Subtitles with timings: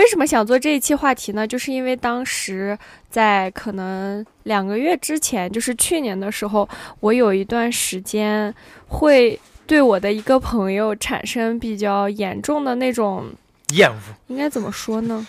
[0.00, 1.46] 为什么想做这一期话题呢？
[1.46, 2.76] 就是因为当时
[3.10, 6.66] 在可能两个月之前，就是去年的时候，
[7.00, 8.52] 我有一段时间
[8.88, 13.26] 会对我的一个朋友产生比较严重的那种
[13.74, 13.98] 厌恶。
[14.28, 15.26] 应该怎么说呢？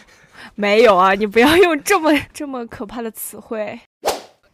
[0.55, 3.77] 没有啊，你不要用这么这么可怕的词汇。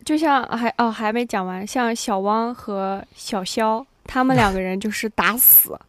[0.04, 5.80] 就像还哦还没讲完，像小汪和小肖，他们两个人就是打死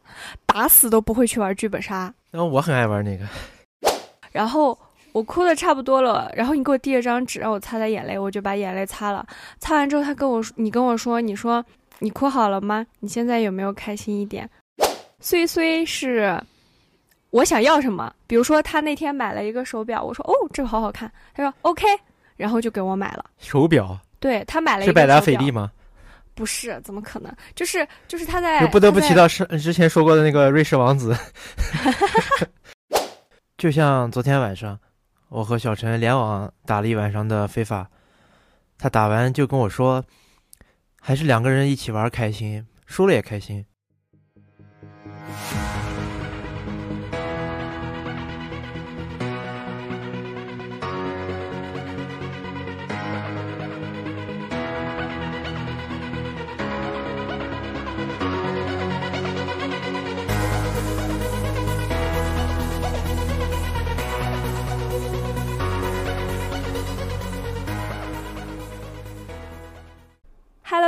[0.45, 2.13] 打死都不会去玩剧本杀。
[2.31, 3.25] 然后我很爱玩那个。
[4.33, 4.79] 然后
[5.13, 9.27] 我哭的差不多了，然后你给我递了张纸让我擦擦眼泪，我就把眼泪擦了。
[9.59, 11.65] 擦完之后，他跟我说：“你跟我说，你说
[11.99, 12.87] 你哭好了吗？
[13.01, 14.49] 你现在有没有开心一点？”
[15.21, 16.41] 虽虽是
[17.31, 21.87] 我想要什么，比如说他那天买了一个手表，我说：“哦，这个好好看。”他说：“OK。”
[22.37, 23.99] 然后就给我买了手表。
[24.21, 25.73] 对他买了一个是百达翡丽吗？
[26.37, 27.35] 不是，怎么可能？
[27.57, 31.17] 就是就是他在不得不提到是之前说过的那个瑞士王子。
[33.59, 34.79] 就像昨天晚上，
[35.31, 37.91] 我和小陈联网打了一晚上的非法，
[38.79, 40.05] 他打完就跟我说，
[41.01, 43.67] 还是两个人一起玩开心，输了也开心。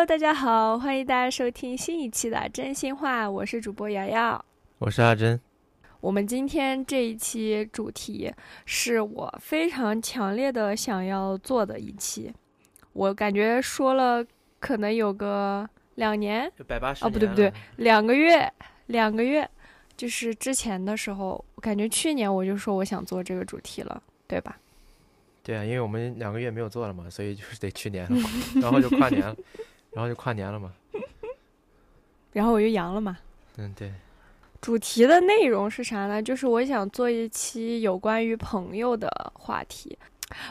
[0.00, 4.42] Hello，大家好，欢迎大家收听新一期的真心话，我是主播瑶瑶，
[4.78, 5.38] 我是阿珍。
[6.00, 8.32] 我们今天这一期主题
[8.64, 12.32] 是我非常强烈的想要做的一期，
[12.94, 14.24] 我感觉说了
[14.58, 18.50] 可能有个两年，百八十哦不对不对，两个月，
[18.86, 19.46] 两个月，
[19.98, 24.56] 就是之前的时候，我感觉去年我就说我想做这个主题了，对吧？
[25.42, 28.16] 对啊，因为我们两个月没有做了嘛，所以就是得去年了，
[28.62, 29.36] 然后就跨年了。
[29.92, 30.72] 然后就跨年了嘛，
[32.32, 33.18] 然后我就阳了嘛。
[33.56, 33.92] 嗯，对。
[34.60, 36.22] 主题的内容是啥呢？
[36.22, 39.98] 就是我想做一期有关于朋友的话题。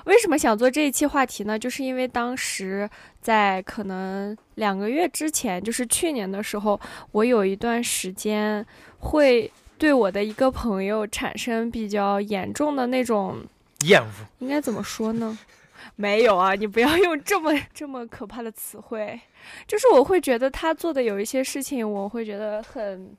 [0.06, 1.58] 为什么想做这一期话题呢？
[1.58, 2.90] 就是因为当时
[3.22, 6.80] 在可能两个月之前，就是去年的时候，
[7.12, 8.66] 我有一段时间
[8.98, 13.38] 会对我的一个朋友产生比较严重的那种
[13.86, 14.12] 厌恶。
[14.40, 15.38] 应该怎么说呢？
[15.96, 19.22] 没有啊，你不要用这么这么可怕的词汇。
[19.68, 23.16] 就是我会觉得他做的有一些事情，我会觉得很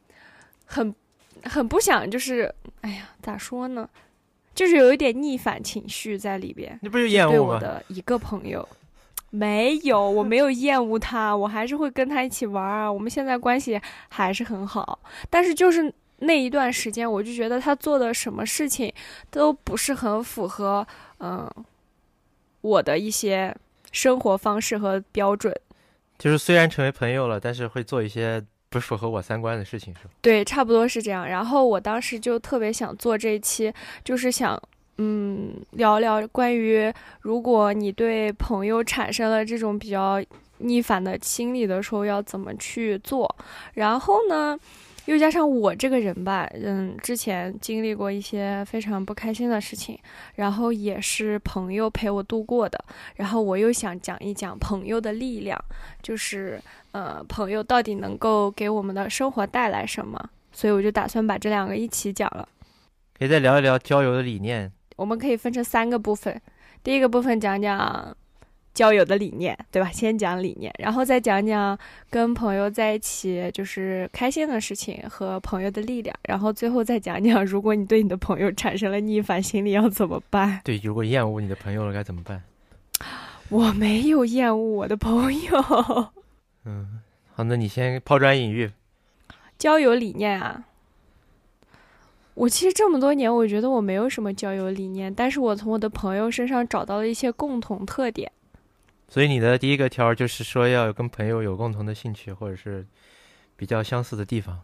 [0.65, 0.95] 很
[1.45, 3.89] 很不想，就是哎呀，咋说呢？
[4.55, 6.79] 就是有一点逆反情绪在里边。
[6.83, 8.69] 你不是厌恶我的一个朋友，
[9.31, 12.91] 没有，我没有厌恶他，我还是会跟他一起玩啊。
[12.91, 14.99] 我们现在关系还是很好，
[15.31, 18.93] 但是就是那一段时间，我就觉得他做的什么事情
[19.31, 20.87] 都不是很符合，
[21.19, 21.51] 嗯。
[22.63, 23.57] 我的一些
[23.91, 25.51] 生活方式和标准，
[26.21, 30.11] 就是虽然成为朋友了，但是会做一些不符合我三观的事情，是吧？
[30.21, 31.27] 对，差不多是这样。
[31.27, 33.73] 然后我当时就特别想做这一期，
[34.05, 34.61] 就是想
[34.99, 36.93] 嗯聊聊关于
[37.23, 40.23] 如果你对朋友产生了这种比较
[40.59, 43.35] 逆反的心理的时候，要怎么去做。
[43.75, 44.59] 然后呢？
[45.11, 49.99] 又加上我这个人吧，嗯，之前经历过一些非常不开心的事情，
[50.37, 52.79] 然后也是朋友陪我度过的，
[53.17, 55.59] 然后我又想讲一讲朋友的力量，
[56.01, 56.63] 就是
[56.93, 60.17] 呃，朋友到底能够给我们的生活带来什么，
[60.53, 62.49] 所以我就打算把这两个一起讲了。
[63.19, 66.41] 可以再聊一聊交友的理念，我们可以分成三个部分，
[66.85, 68.17] 第一个部分讲讲。
[68.73, 69.91] 交友的理念，对吧？
[69.91, 71.77] 先讲理念，然后再讲讲
[72.09, 80.61] 跟朋友在一起就是开心的事情和朋友的力量，然后最后再讲讲，如果你对你的朋友产生了逆反心理要怎么办？
[80.65, 82.43] 对，如果厌恶你的朋友了该怎么办？
[83.49, 86.11] 我没有厌恶我的朋友。
[86.65, 87.01] 嗯，
[87.35, 88.71] 好，那你先抛砖引玉。
[89.59, 90.65] 交友理念啊，
[92.35, 98.31] 我其实这么多年，我觉得我没有什么交友理念，但是我从我的朋友身上找到了一些共同特点。
[99.11, 102.87] 所以你的第一个条就是说要跟朋友有共同的兴趣，或者是
[103.57, 104.59] 比较相似的地方。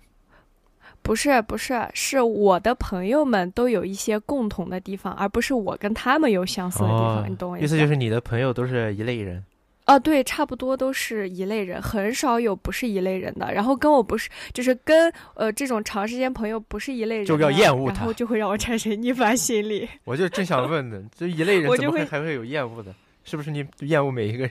[1.02, 7.30] 不是不是，是我的朋友们都有一些共同的地方，而不是我跟他们有相似的地方。
[7.30, 7.64] 你懂我意思？
[7.64, 9.44] 意思就是你的朋友都是一类人。
[9.86, 13.52] 哦，对，差不多都是一类人，很少有不是一类人的。
[13.52, 19.88] 然后跟我不是，就是跟呃这种长时间朋友不是一类人，就要厌恶他，然后就会让我产生逆反心理。
[20.02, 22.92] 我就正想问呢，这一类人怎么会还会有厌恶的？
[23.26, 24.50] 是不是你厌恶每一个人？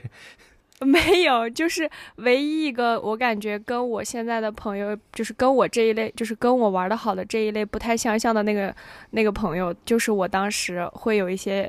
[0.86, 8.76] 没有，就是唯一一个我感觉跟我现在的朋友，就是跟我这一类，就是跟我玩的好的这一类不太相像的那个
[9.12, 11.66] 那个朋友，就是我当时会有一些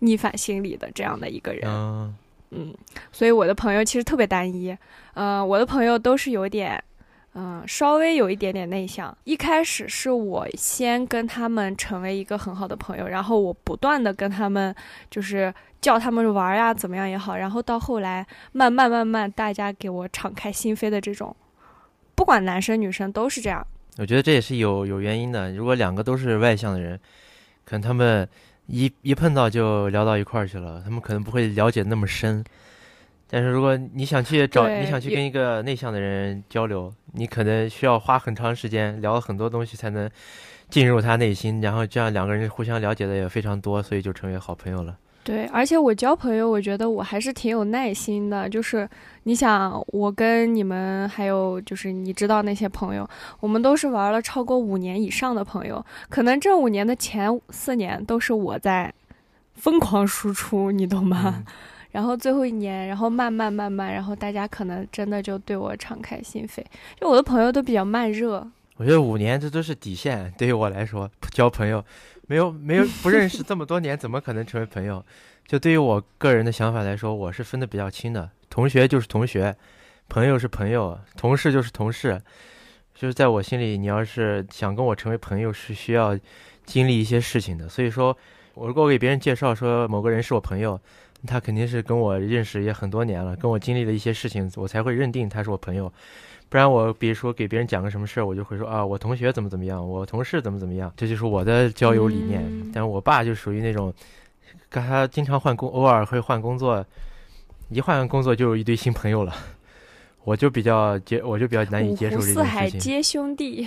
[0.00, 1.62] 逆反心理的这样的一个人。
[1.64, 2.14] 嗯
[2.50, 2.74] 嗯，
[3.10, 4.76] 所以我的朋友其实特别单一。
[5.14, 6.82] 嗯，我的朋友都是有点，
[7.34, 9.16] 嗯，稍微有一点点内向。
[9.24, 14.74] 一开始是我先跟他们成为一个很好的朋友，然后我不断的跟他们
[15.10, 17.36] 就是叫他们玩呀，怎么样也好。
[17.36, 21.34] 然后到后来，慢慢慢慢，大家给我敞开心扉的这种，
[22.14, 23.66] 不管男生女生都是这样。
[23.98, 25.52] 我觉得这也是有有原因的。
[25.52, 26.98] 如果两个都是外向的人，
[27.64, 28.28] 可能他们。
[28.68, 32.42] 一一碰到就聊到一块儿去了，他们可能不会了解那么深。
[33.32, 40.08] 但是如果你想去找，你想去跟一个内向的人交流，你可能需要花很长时间聊很多东西才能
[40.68, 44.98] 进入他内心，然后这样两个人互相了解的也非常多，所以就成为好朋友了。
[45.24, 48.46] 对，而且我交朋友，我觉得我还是挺有耐心的。
[48.50, 48.86] 就是
[49.22, 53.08] 你想，我跟你们还有就是你知道那些朋友，
[53.40, 55.82] 我们都是玩了超过五年以上的朋友。
[56.10, 58.92] 可能这五年的前四年都是我在
[59.54, 61.44] 疯狂输出，你懂吗？
[61.92, 66.64] 然后最后一年，然后慢慢慢慢，然后大家可能真的就对我敞开心扉。
[67.00, 68.46] 就我的朋友都比较慢热。
[68.76, 71.84] 我觉得五年这都是底线，对于我来说，交朋友。
[72.28, 75.04] 没有没有不认识这么多年，怎么可能成为朋友？
[75.46, 78.30] 就对于我个人的想法来说，我是分的比较清的。
[78.48, 79.54] 同学就是同学，
[80.08, 82.18] 朋友是朋友，同事就是同事。
[82.94, 86.18] 就是在我心里，你要是想跟我成为朋友，是需要
[86.64, 87.68] 经历一些事情的。
[87.68, 88.16] 所以说，
[88.54, 90.80] 我如果给别人介绍说某个人是我朋友，
[91.26, 95.92] 他肯定是跟我认识也很多年了，跟我经历了一些事情，我才会认定他是我朋友。
[96.48, 102.70] 不然我比如说给别人讲个什么事儿，我就会说啊，我同学怎么怎么样，我同事怎么怎么样，这就是我的交友理念。
[102.72, 103.92] 但我爸就属于那种，
[104.68, 106.84] 跟他经常换工，偶尔会换工作，
[107.70, 109.34] 一换工作就有一堆新朋友了。
[110.24, 112.34] 我就比较接，我就比较难以接受这种事情。
[112.34, 113.66] 四海皆兄弟。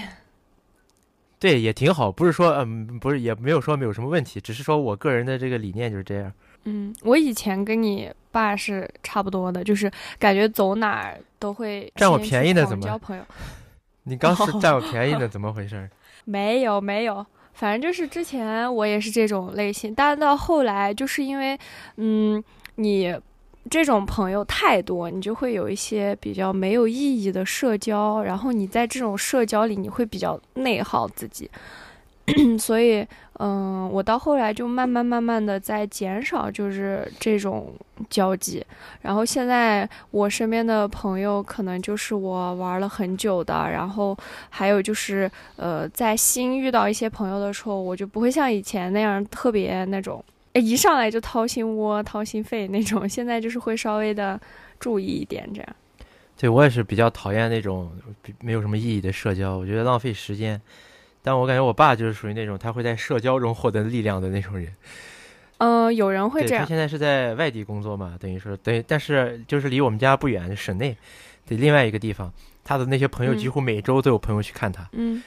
[1.40, 6.32] 对，也挺好，不是说嗯，不是，也没有说没有什么问题，只是说我个人的这个理念就是这样。
[6.66, 13.24] 嗯，我以前跟你爸是差不多的，就是感觉走哪儿都会占我便宜的，怎么交朋友？
[14.04, 15.90] 你刚是占我便宜的， 怎么回事？
[16.26, 21.58] 没有没有，反正就是之前我也是这种类型，但到后来就是因为，
[21.98, 22.44] 嗯，
[22.76, 23.16] 你
[23.70, 31.50] 这种朋友太多，你就会有一些比较没有意义的社交，然后你在这种社交里，你会比较内耗自己。
[32.58, 33.06] 所以，
[33.40, 37.74] 嗯，我到后来就慢慢慢慢的在减少，就是这种
[38.10, 38.66] 交际。
[39.02, 43.54] 然后现在我身边的朋友，可能就是我玩了很久的。
[43.70, 44.18] 然后
[44.50, 50.24] 还有就是，呃，在新遇到一些朋友的时候，我就不会像以前那样特别那种，
[50.54, 53.08] 一上来就掏心窝、掏心肺那种。
[53.08, 54.40] 现在就是会稍微的
[54.80, 55.76] 注意一点，这样。
[56.38, 57.92] 对我也是比较讨厌那种
[58.40, 60.62] 没有什么意义的社交，我觉得浪费时间。
[61.26, 64.72] 但我感觉我爸就是属于那种他会在社交中获得力量的那种人。
[65.58, 66.64] 嗯，有人会这样。
[66.64, 70.96] 他现在是在外地工作嘛，等于说，等于，但是就是离我们家不远，省内
[71.48, 72.32] 的另外一个地方。
[72.64, 74.88] 他的那些朋友几乎每周都有朋友去看他。
[74.92, 75.24] 嗯，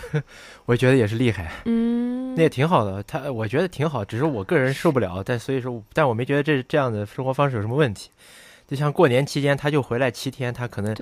[0.64, 1.50] 我觉得也是厉害。
[1.66, 3.02] 嗯，那也挺好的。
[3.02, 5.22] 他我觉得挺好，只是我个人受不了。
[5.22, 8.10] 但所以说，但我没觉得这这样的生活方式有什么问题。
[8.72, 10.96] 就像过年期间，他就回来七天，他可能。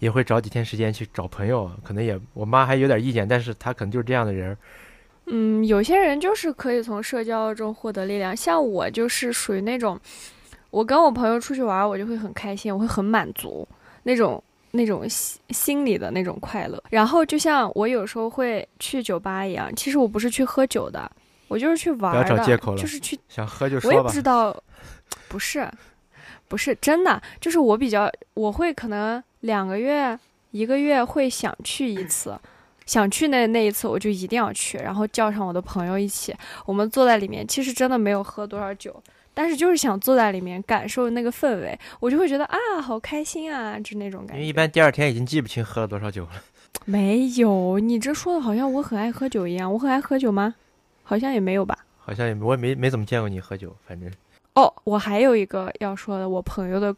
[0.00, 4.54] 也会找几天时间去找朋友，可能也我妈还有点意见，但是他可能就是这样的人。
[5.26, 9.98] 嗯，有些人就是可以从社交中获得力量，像我就是属于那种，
[10.70, 13.66] 我跟我朋友出去玩，我就会很开心，我会很满足
[14.02, 14.42] 那种
[14.72, 16.82] 那种心心里的那种快乐。
[16.90, 21.10] 然后就像我有时候会去酒吧一样，其实我不是去喝酒的，
[21.48, 23.96] 我就是去玩的，就是去想喝就说吧。
[23.96, 24.54] 我也不知道，
[25.28, 25.66] 不是，
[26.48, 29.22] 不是真的，就是我比较我会可能。
[29.44, 30.18] 两个月、
[30.52, 32.34] 一个月会想去一次，
[32.86, 36.34] 想去那那一次我就一定要去，然后叫上我的朋友一起，
[36.64, 37.46] 我们坐在里面。
[37.46, 38.98] 其实真的没有喝多少酒，
[39.34, 44.34] 但是就是想坐在里面感受那个氛围，我就会觉得啊，好开心啊，就那种感觉。
[44.36, 46.30] 因为一般第二天已经记不清喝了多少酒了。
[46.86, 50.54] 没有，你这说的好像我很爱喝酒一样，我很爱喝酒吗？
[51.02, 51.78] 好像也没有吧。
[51.98, 54.10] 好像也我也没没怎么见过你喝酒，反正。
[54.54, 56.94] 哦，我还有一个要说的，我朋友的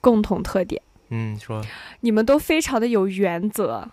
[0.00, 0.80] 共同特点。
[1.10, 1.64] 嗯，说
[2.00, 3.88] 你们都非常的有原则，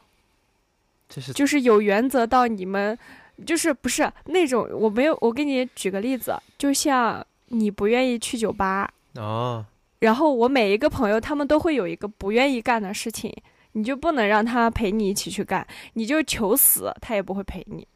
[1.07, 2.97] 这是就是有原则到你们
[3.45, 9.65] 就是不是那种我没有我给你举个例子，就像你不愿意去酒吧哦，
[9.99, 13.33] 然后我每一个朋友他们都会有一个不愿意干的事情，
[13.71, 17.87] 你就不能让他陪你一起去干，你就求死他也不会陪你，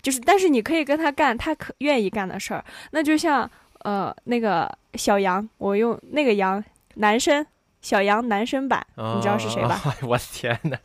[0.00, 3.50] 就是但是你可以跟他干他可愿意干的事儿，那就像
[3.84, 6.62] 呃那个小杨，我用那个杨。
[6.96, 7.44] 男生
[7.82, 9.82] 小杨男生版，你知道是谁吧？
[9.84, 10.78] 哎 我的天哪！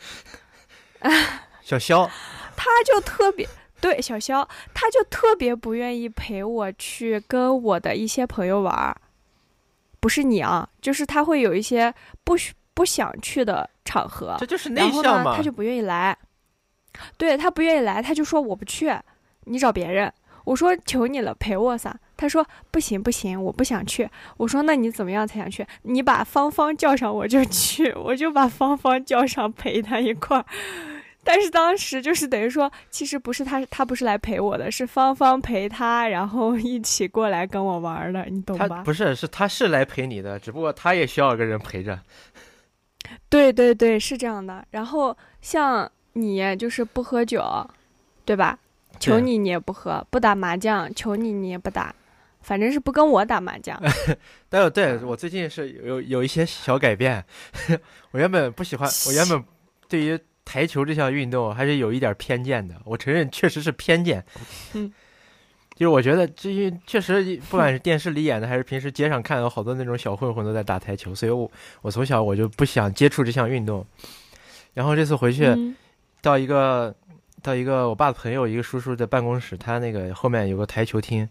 [1.62, 2.10] 小肖，
[2.58, 3.48] 他就特别
[3.80, 8.98] 对小肖，他就特别不愿意陪我去跟我的一些朋友玩儿。
[10.00, 15.36] 不是你啊，就是他会有一些不许不想去的场合，这就是内向嘛。
[15.36, 16.18] 他就不愿意来。
[17.18, 18.92] 对他不愿意来，他就说我不去，
[19.42, 20.12] 你找别人。
[20.44, 21.96] 我说求你了，陪我噻。
[22.20, 24.10] 他说不行不行，我不想去。
[24.36, 25.66] 我说那你怎么样才想去？
[25.84, 30.46] 你把芳芳叫上我就去，我就把芳芳叫上陪他一块儿。
[31.24, 38.84] 但是当时就是等于说，其实不是他，他不是来陪我的，是芳芳陪他，然后一起过来跟我玩儿的，你懂他吧？
[38.84, 41.98] 不是，是他是来陪你的，只不过他也需要个人陪着。
[43.30, 44.66] 对对对，是这样的。
[44.72, 47.42] 然后像你就是不喝酒，
[48.26, 48.60] 对吧？
[49.00, 51.96] 求你你也不喝，不打麻将，求你你也不打，
[52.42, 53.82] 反正是不跟我打麻将。
[54.50, 57.24] 但是对我最近是有有一些小改变。
[58.12, 59.44] 我原本不喜欢，我原本
[59.88, 62.76] 对于台球这项运动还是有一点偏见的。
[62.86, 64.26] 我承认确实是偏见。
[64.74, 64.92] 嗯，
[65.76, 71.50] 就是我觉得这因为确实 不管是电视里演的，还是平时街上看到好多那种小混混都在打台球，所以我
[71.82, 73.86] 我从小我就不想接触这项运动。
[74.74, 75.76] 然后这次回去嗯
[76.22, 76.96] 到一个
[77.42, 81.28] 到一个我爸的朋友一个叔叔的办公室，他那个后面有个台球厅，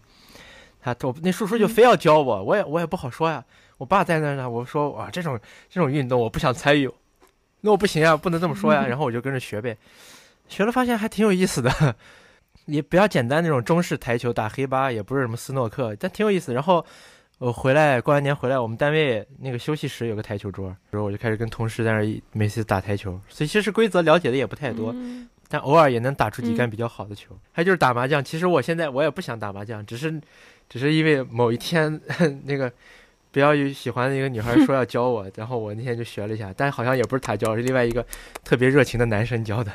[0.81, 3.43] 他我那叔叔就非要教我，我也我也不好说呀。
[3.77, 6.89] 我爸在那儿呢，我说哇这种这种运动我不想参与，
[7.61, 8.85] 那我不行啊，不能这么说呀。
[8.87, 9.77] 然后我就跟着学呗，
[10.47, 11.95] 学了发现还挺有意思的，
[12.65, 16.53] 也比较简单那种中式台球打黑八，也不是什么斯诺克，但挺有意思。
[16.53, 16.85] 然后
[17.37, 24.91] 我回来过完年回来，我们单位那个休息室有个台球桌，然后我就开始跟同事在那每次打台球，所以其实规则了解的也不太多。
[24.95, 27.35] 嗯但偶尔也能打出几杆嗯比较好的球。
[27.51, 30.21] 还有就是打麻将，其实我现在我也不想打麻将，只是
[30.69, 31.99] 只是因为某一天
[32.45, 32.71] 那个
[33.31, 38.05] 比较有喜欢的一个女孩 说要教我，然后我那天就学了一下，但好像也不是她教，是另外一个
[38.43, 39.71] 特别热情的男生教的。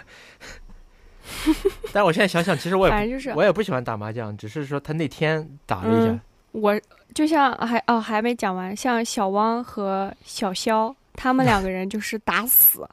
[1.92, 6.20] 但我现在想想，其实我也反正就是我也不喜欢打麻将，只是说他那天打了一下嗯，
[6.52, 6.80] 我
[7.14, 12.86] 就像还哦还没讲完，像小汪和小肖他们两个人就是打死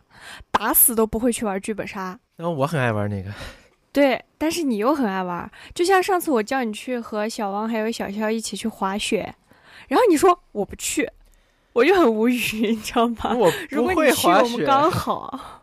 [0.50, 2.18] 打死都不会去玩剧本杀。
[2.38, 3.32] 然后我很爱玩那个，
[3.94, 9.36] 对，但是你又很爱玩，就像上次我叫你去和小汪还有小肖一起去滑雪，
[9.88, 11.10] 然后你说我不去，
[11.74, 13.36] 我就很无语，你知道吗？
[13.36, 14.54] 我不会如果你去，滑雪。
[14.54, 15.61] 我们刚好，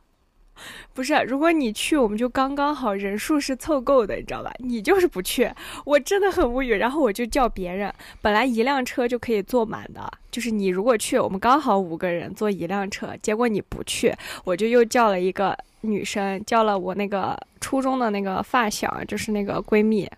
[0.99, 4.53] 不是，如果你去，我们就刚刚好，人数是凑够的，你知道吧？
[4.59, 5.49] 你就是不去，
[5.85, 6.75] 我真的很无语。
[6.75, 14.13] 然后我就叫别人，本来一辆车就可以坐满的，就是你如果去，我们刚好五个人坐一辆车，结果你不去，
[14.43, 20.11] 我就又叫了一个女生，叫了我那个初中的那个发小，就是那个闺蜜。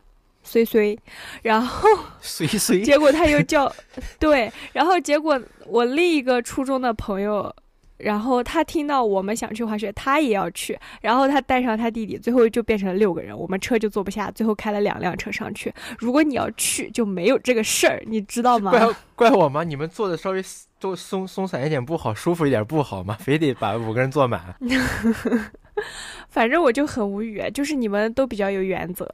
[0.42, 0.98] 虽虽，
[1.42, 1.90] 然后
[2.22, 3.70] 随随结果他又叫，
[4.18, 7.54] 对，然后结果我另一个初中的朋友，
[8.02, 15.72] 然后他听到我们想去滑雪，他也要去，然后他带上他弟弟，最后就变成了六个人，我们车就坐不下，最后开了两辆车上去。
[15.98, 18.70] 如果你要去，就没有这个事儿，你知道吗？
[18.70, 19.62] 怪怪我吗？
[19.64, 20.42] 你们坐的稍微
[20.78, 23.16] 都松松散一点不好，舒服一点不好吗？
[23.20, 24.54] 非得把五个人坐满？
[26.28, 29.06] 反正我就很无语，就是你们都比较有原则。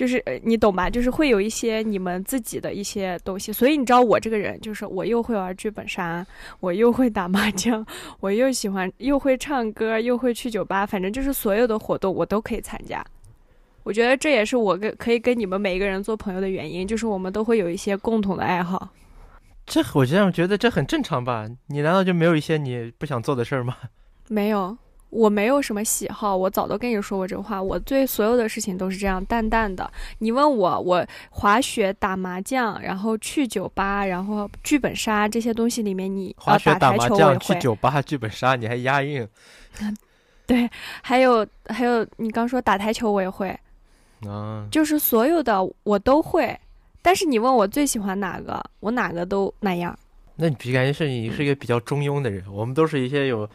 [0.00, 0.88] 就是呃你懂吧？
[0.88, 6.26] 就是会有一些你们自己的一些东西，所以你知道我这个人，就是我又会玩剧本杀，
[6.60, 7.84] 我又会打麻将，
[8.20, 13.04] 我又喜欢又会唱歌，又会去酒吧，反正就是所有的活动我都可以参加。
[13.82, 18.88] 我觉得这也是我跟可以跟你们每一个人做朋友的原因，就是我们都会有一些共同的爱好。
[19.66, 21.46] 这我这样觉得这很正常吧？
[21.66, 23.76] 你难道就没有一些你不想做的事儿吗？
[24.28, 24.74] 没有，
[25.10, 27.62] 我没有什么喜好，我早都跟你说过这话。
[27.62, 29.90] 我对所有的事情都是这样淡淡的。
[30.18, 39.26] 你问我，我滑雪、打麻将，然后去酒吧，然后剧本杀这些东西里面你，滑雪、呃、打台麻将、去，酒吧、剧本杀，你还押韵
[40.46, 40.68] 对
[41.00, 43.56] 还有还有你刚说打台球我也会，
[44.26, 44.66] 啊？
[44.70, 46.58] 就是所有的我都会。
[47.02, 49.98] 但是你问我最喜欢哪个，我哪个都那样。
[50.36, 53.48] 那你感觉是你是一个比较中庸的人，我们都是一些有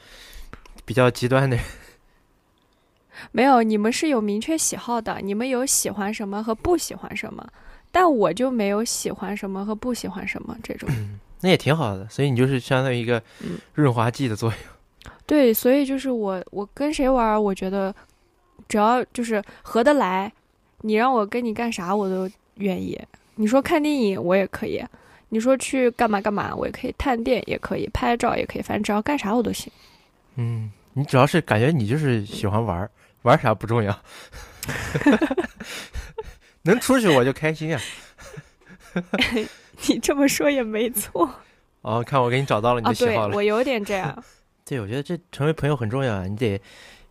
[0.83, 1.65] 比较极端的人。
[3.31, 7.47] 没有，你们是有明确喜好的，你们有喜欢什么和不喜欢什么，
[7.91, 10.89] 但我就没有喜欢什么和不喜欢什么这种。
[11.41, 14.59] 那也挺好的，所以你就是相当于一个嗯润滑剂的作用。
[15.25, 17.93] 对，所以就是我，我跟谁玩儿，我觉得
[18.67, 20.31] 只要就是合得来，
[20.81, 22.99] 你让我跟你干啥我都愿意。
[23.35, 24.83] 你说看电影我也可以，
[25.29, 29.71] 你说去干嘛干嘛我也可以，探店也可以，拍照也可以，反正只要干啥我都行。
[30.35, 32.91] 嗯，你主要是感觉你就是喜欢玩儿，
[33.23, 33.97] 玩啥不重要，
[36.63, 37.81] 能出去我就开心啊。
[39.87, 41.29] 你这么说也没错。
[41.81, 43.35] 哦，看我给你找到了你啊，的喜好了。
[43.35, 44.23] 我有点这样。
[44.65, 46.59] 对，我觉得这成为朋友很重要啊，你得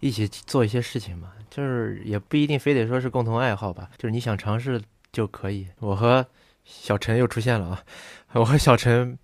[0.01, 5.69] 一起做一些事情嘛，就是也不一定非得说是共同爱好吧，就是你想尝试就可以。
[5.79, 6.27] 我和
[6.65, 7.83] 小陈又出现了啊，
[8.33, 9.17] 我和小陈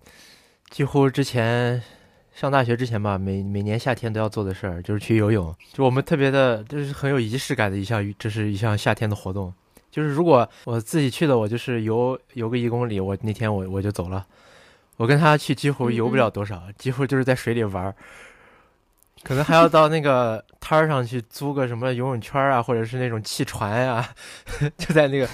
[0.69, 1.83] 几乎之前
[2.41, 9.53] 上大学之前吧，每每年夏天都要做的事儿就是去游泳，就我们特别的，就是很有仪式感的一项，这是一项夏天的活动。
[9.91, 14.25] 就是如果我自己去的，我就是游游个一公里，我那天我我就走了。
[14.97, 17.95] 我跟他去几乎游不了多少， 几乎就是在水里玩儿，
[19.21, 24.09] 可能还要到那个 摊儿上去租个什么游泳圈啊，或者是那种气船呀、
[24.79, 25.29] 就在那个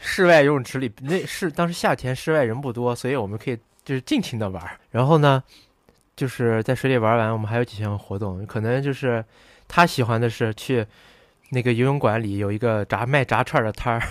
[0.00, 0.90] 室外游泳池里。
[1.02, 4.80] 那是当时夏天，室外人不多，所以我们可以就是尽情的玩儿。
[4.90, 5.40] 然后呢，
[6.16, 9.24] 就是在水里玩完，我们还有几项活动，可能就是
[9.68, 10.86] 他喜欢的是去
[11.50, 14.02] 那个游泳馆里有一个炸卖炸串儿的摊儿，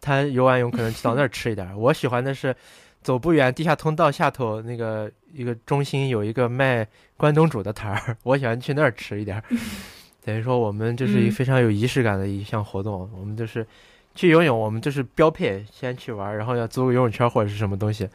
[0.00, 1.76] 他游完泳可能去到那儿吃一点儿。
[1.76, 2.54] 我喜欢的是。
[3.02, 6.86] 走不远，地下通道下头那个一个中心有一个卖
[7.16, 9.42] 关东煮的摊儿，我喜欢去那儿吃一点儿。
[10.24, 13.10] 等于说，我们这是一非常有仪式感的一项活动。
[13.18, 13.66] 我们就是
[14.14, 18.08] 去游泳，我们就是标配，先去玩儿，然后要租个游泳圈或者是什么东西，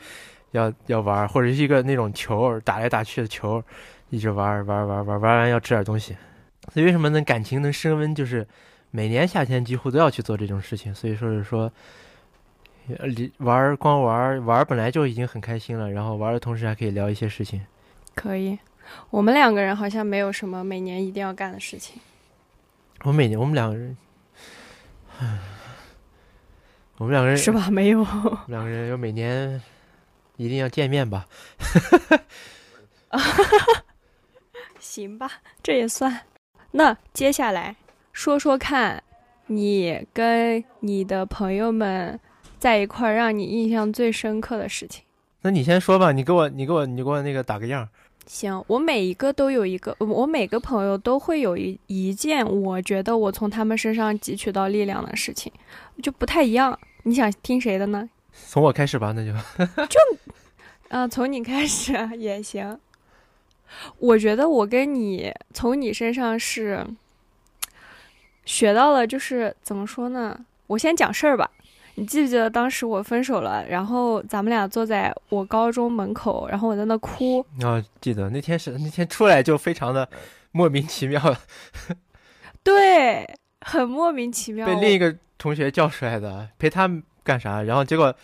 [0.51, 3.63] 要要玩儿，或者是一个那种球打来打去的球，
[4.09, 6.15] 一直玩儿玩儿玩儿玩儿玩完要吃点东西。
[6.73, 8.47] 所以为什么能感情能升温，就是
[8.91, 10.93] 每年夏天几乎都要去做这种事情。
[10.93, 11.71] 所以说是说。
[13.39, 17.61] 玩儿光玩儿玩儿本来就已经很开心了，然后玩儿的同时还可以聊一些事情。
[18.15, 18.57] 可以，
[19.09, 21.99] 我们两个人好像没有什么每年一定要干的事情。
[23.03, 23.97] 我每年我们两个人，
[25.19, 25.37] 唉
[26.97, 27.51] 我们两个人是？
[27.51, 27.69] 吧？
[27.69, 27.99] 没有。
[27.99, 29.61] 我们两个人有每年
[30.37, 31.27] 一定要见面吧？
[34.79, 36.21] 行吧，这也算。
[36.71, 37.75] 那接下来
[38.13, 39.03] 说说看，
[39.47, 42.19] 你跟你的朋友们
[42.59, 45.03] 在一块儿，让你印象最深刻的事情。
[45.41, 47.87] 那你先说吧，你给我，你给我，你给我那个打个样。
[48.25, 55.51] 行，我每一个都有一个，我每个朋友都会有一一件我觉得我从他们身上汲取到力量的事情，
[56.03, 56.77] 就不太一样。
[57.03, 58.09] 你想听谁的呢？
[58.45, 59.31] 从我开始吧，那就
[59.87, 59.99] 就
[60.89, 62.79] 啊，从你开始也行。
[63.99, 66.85] 我觉得我跟你从你身上是
[68.45, 70.39] 学到了，就是怎么说呢？
[70.67, 71.49] 我先讲事儿吧。
[71.95, 77.43] 你记不记得当时我分手了，然后咱们俩坐在我高中门口，然后我在那哭。
[77.63, 80.07] 啊，记得那天是那天出来就非常的
[80.51, 81.35] 莫名其妙，
[82.63, 83.27] 对，
[83.61, 84.67] 很莫名其妙。
[84.67, 86.87] 被另一个同学叫出来的，陪他
[87.27, 87.61] 干啥？
[87.61, 88.15] 然后结果，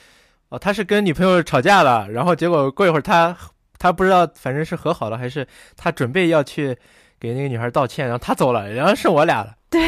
[0.48, 3.36] 哦，他是跟女朋友吵架了，然后结果过一会儿他
[3.78, 6.78] 他不知道，反正是和好了，还是他准备要去
[7.20, 9.56] 给那个女孩道歉，然后他走了，然后剩我俩了。
[9.70, 9.82] 对。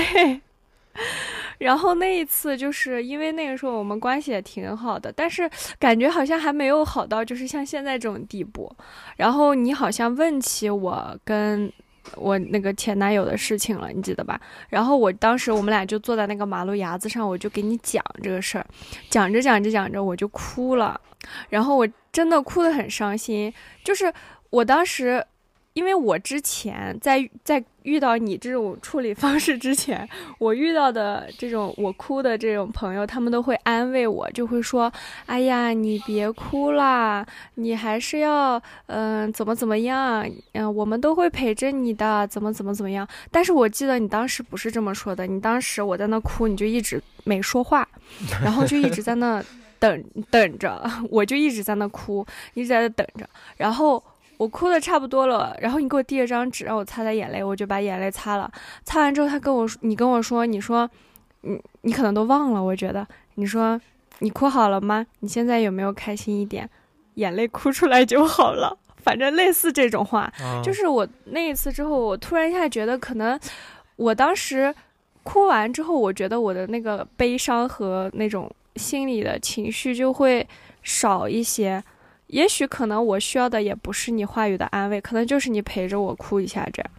[1.57, 5.49] 然后那一次，就是因为那个时候我们关系也挺好的，但是
[5.79, 8.69] 感觉好像还没有好到就是像现在这种地步。
[9.15, 11.71] 然后你好像问起我跟
[12.15, 14.39] 我那个前男友的事情了，你记得吧？
[14.69, 18.65] 然后我当时我们俩就坐在那个马路牙子上，我就给你讲这个事儿，
[19.09, 20.99] 讲着讲着讲着我就哭了，
[21.49, 24.13] 然后我真的哭得很伤心，就是
[24.49, 25.25] 我当时。
[25.75, 30.07] 因为我之前在在遇到你这种处理方式之前，
[30.39, 34.91] 我遇到的这种我哭的这种朋友，他们都会安慰我，就会说
[35.27, 47.85] ：“哎呀，你别哭啦，你还是要嗯、怎么怎么样，嗯、我们都会陪着你的，怎么怎么怎么样。”但是我记得你当时不是这么说的，你当时我在那哭，你就一直没说话，
[48.41, 49.43] 然后就一直在那
[49.77, 54.01] 等等着， 我就一直在那哭，一直在那等着，然后。
[54.37, 58.51] 我哭的差不多了，然后你给我递了张纸让我擦擦眼泪，我就把眼泪擦了。
[58.83, 60.89] 擦完之后，他跟我说：“你跟我说，你说，
[61.41, 63.79] 你你可能都忘了，我觉得你说
[64.19, 65.05] 你哭好了吗？
[65.21, 66.69] 你现在有没有开心一点？
[67.15, 68.77] 眼泪哭出来就好了。
[68.97, 73.39] 反正类似这种话，啊、就是我那一次之后，我突然一下觉得，可能
[73.95, 74.73] 我当时
[75.23, 80.45] 哭完之后，我觉得我的那个悲伤和那种心里的情绪就会
[80.83, 81.81] 少一些。
[82.27, 86.91] 也许可能我需要的也不是你话语的安慰，可能就是你陪着我哭一下这样。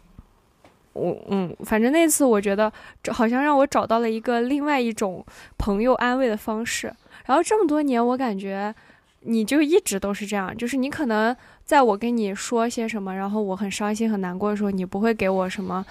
[0.93, 5.25] 我嗯，反正那次我觉得这好像让我找到了一个另外一种
[5.59, 6.91] 朋友安慰的方式。
[7.27, 8.75] 然后这么多年，我感觉
[9.21, 15.85] 你就一直都是这样，就是你可能在我跟你说些什么，然后我很伤心很难过的时候，你不会给我什么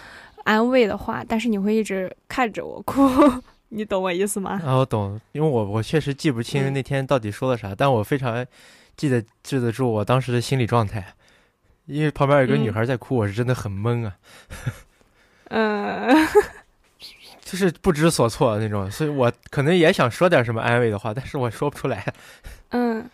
[0.46, 3.02] 安慰的话，但是你会一直看着我哭。
[3.70, 4.62] 你懂我意思吗？
[4.66, 8.46] 啊，我懂，因为我我确实记不清嗯那天到底说了啥，但我非常
[8.96, 11.06] 记得记得住我当时的心理状态，
[11.86, 14.18] 因为旁边有个女嗯孩在哭，我是真的很懵啊，
[15.50, 16.28] 嗯
[17.46, 22.04] 就是不知所措那种，所以我可能也想说点什么安慰的话，但是我说不出来。
[22.72, 23.08] 嗯，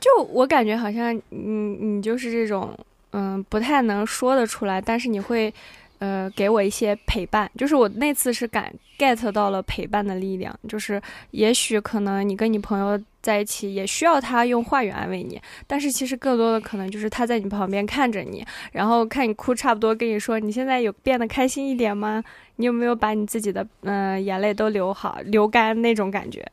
[0.00, 2.76] 就我感觉好像你你就是这种，
[3.12, 5.54] 嗯，不太能说得出来，但是你会，
[5.98, 7.50] 呃，给我一些陪伴。
[7.56, 11.00] 就是我那次是感 get 到了陪伴的力量，就是
[11.32, 22.22] 也许可能你跟你朋友在一起也需要他用话语安慰你，但是其实更多的可能就是他在你旁边看着你，然后看你哭差不多跟你说你现在有变得开心一点吗？
[22.56, 26.44] 你有没有把你自己的嗯眼泪都流好流干那种感觉？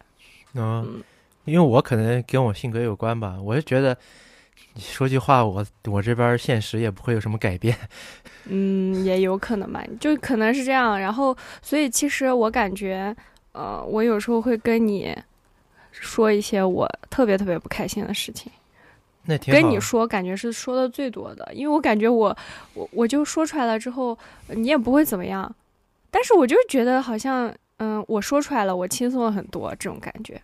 [0.53, 1.01] 嗯，
[1.45, 3.97] 因为我可能跟我性格有关吧，我就觉得
[4.77, 7.75] 说句话，我我这边现实也不会有什么改变。
[8.47, 10.99] 嗯，也有可能吧，就可能是这样。
[10.99, 13.15] 然后，所以其实我感觉，
[13.53, 15.15] 呃，我有时候会跟你
[15.91, 18.51] 说一些我特别特别不开心的事情。
[19.27, 22.38] 那挺跟你说，感觉是说的最多的，因为我感觉我
[22.75, 24.17] 我我就说出来了之后，
[24.49, 25.53] 你也不会怎么样。
[26.12, 30.39] 但是我就觉得好像，嗯，我说出来了，我轻松了很多，这种感觉。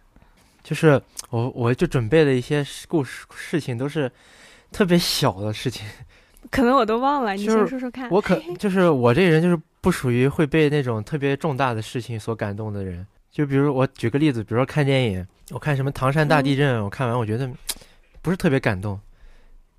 [0.64, 4.12] 就是我，我就准备的一些故事事情都是
[4.72, 5.86] 特别小的事情，
[6.50, 7.34] 可能我都忘了。
[7.34, 8.10] 你先说说看。
[8.10, 13.06] 我可 就是我这人就是不属于会被那种特别重大的事情所感动的人。
[13.32, 17.50] 就比如我举个例子，比如说看电影，我看什么唐山大地震，我看完我觉得
[18.22, 19.00] 不是特别感动。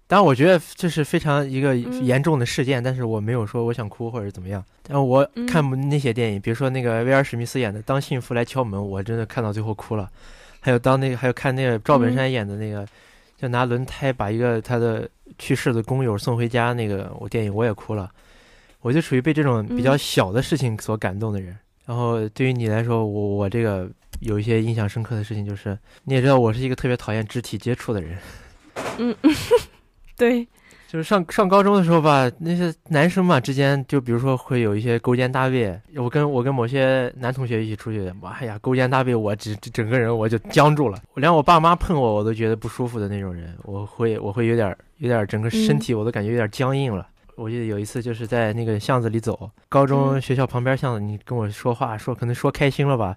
[0.06, 4.62] 当然，我觉得这是非常一个严重的事件，但是我没有说我想哭或者怎么样。
[4.82, 10.10] 但我看那些电影，比如说那个威尔史密斯演的《当幸福来敲门》，我真的看到最后哭了。
[10.60, 12.86] 还有当那个，还有看那个赵本山演的那个，
[13.42, 18.08] 就拿轮胎把一个他的去世的工友送回家那个，我电影我也哭了。
[18.82, 21.58] 我就属于被这种比较小的事情所感动的人。
[21.84, 28.16] 然后对于你来说，我我这个有一些印象深刻的事情，就是你也知道，我是一个特别讨厌肢体接触的人。
[28.98, 29.12] 嗯。
[30.16, 30.46] 对，
[30.92, 35.74] 就是上上高中的时候吧，那些男生嘛之间，就比如说会有一些勾肩搭背。
[35.96, 40.98] 我跟我跟某些男同学一起出去，妈呀，勾肩搭背，我整整个人我就僵住了。
[41.14, 47.08] 我连我爸妈碰我，我都觉得不舒服的那种人，我会我会有点有点整个身体我都感觉有点僵硬了。
[47.36, 53.16] 我记得有一次就是在那个巷子里走，高中学校旁边巷子，你跟我说话说可能说开心了吧，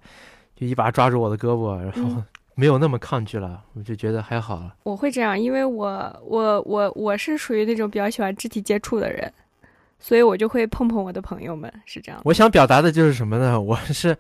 [0.56, 2.24] 就一把抓住我的胳膊，然后。
[2.56, 4.76] 没有那么抗拒了，我就觉得还好了。
[4.84, 9.32] 我会这样，因为我我我我是属于那种比较喜欢肢体接触的人，
[10.00, 12.22] 所以我就会碰碰我的朋友们，是这样。
[12.26, 13.60] 我想表达的就是什么呢？
[13.62, 14.18] 我是，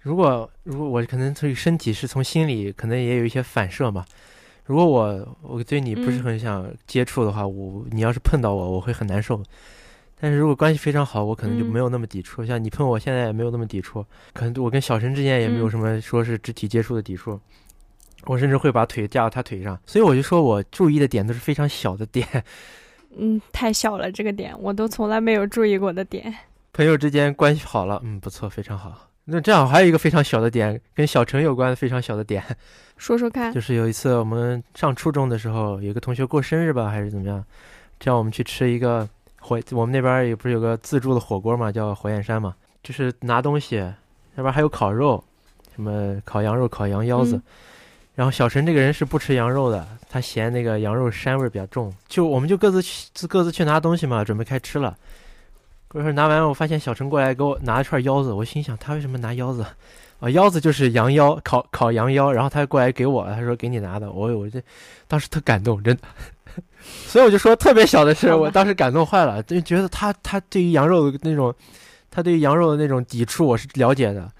[0.00, 4.04] 如果如果我可能从身体是从心里可能也有一些反射嘛。
[4.64, 9.42] 如果我我对你不是很想接触的话，我你要是碰到我，我会很难受。
[10.20, 12.46] 但是如果关系非常好，我可能就没有那么抵触。
[12.46, 14.06] 像你碰我，现在也没有那么抵触。
[14.32, 17.40] 可能我跟小陈之间也没有什么说是肢体接触的抵触。
[18.26, 22.26] 我甚至会把腿架到他腿上，所以我就说我注意的点都是非常小的点。
[23.16, 26.34] 嗯，太小了，这个点我都从来没有注意过的点。
[26.72, 29.08] 朋友之间关系好了，嗯，不错，非常好。
[29.24, 32.42] 那这样还有一个非常小的点，跟小陈有关的非常小的点，
[32.96, 33.52] 说说看。
[33.52, 37.44] 就是有一次我们上初中的时候，有个同学过生日吧，还是怎么样，
[38.00, 39.06] 叫我们去吃一个
[39.40, 43.76] 火，我们那边也不是有个自助的火锅嘛，叫火焰山嘛，就是拿东西，
[44.34, 45.22] 那边还有烤肉，
[45.74, 47.38] 什么烤羊肉、烤羊腰子。
[48.14, 51.92] 然后小陈这个人是不吃羊肉的，他嫌那个羊肉膻味比较重。
[52.08, 54.94] 就我们就各自去各自去拿东西嘛，准备开吃了。
[55.88, 59.64] 过一会儿拿完，我发现小陈过来给我拿了串腰子，我心想他为什么拿腰子？
[60.20, 62.30] 啊，腰子就是羊腰，烤烤羊腰。
[62.30, 64.12] 然后他过来给我，他说给你拿的。
[64.12, 64.62] 我我这
[65.08, 66.02] 当时特感动，真的。
[66.82, 71.54] 所以我就说特别小的事，我当时感动坏了，就觉得他他对于羊肉的那种，
[72.10, 74.30] 他对于羊肉的那种抵触我是了解的。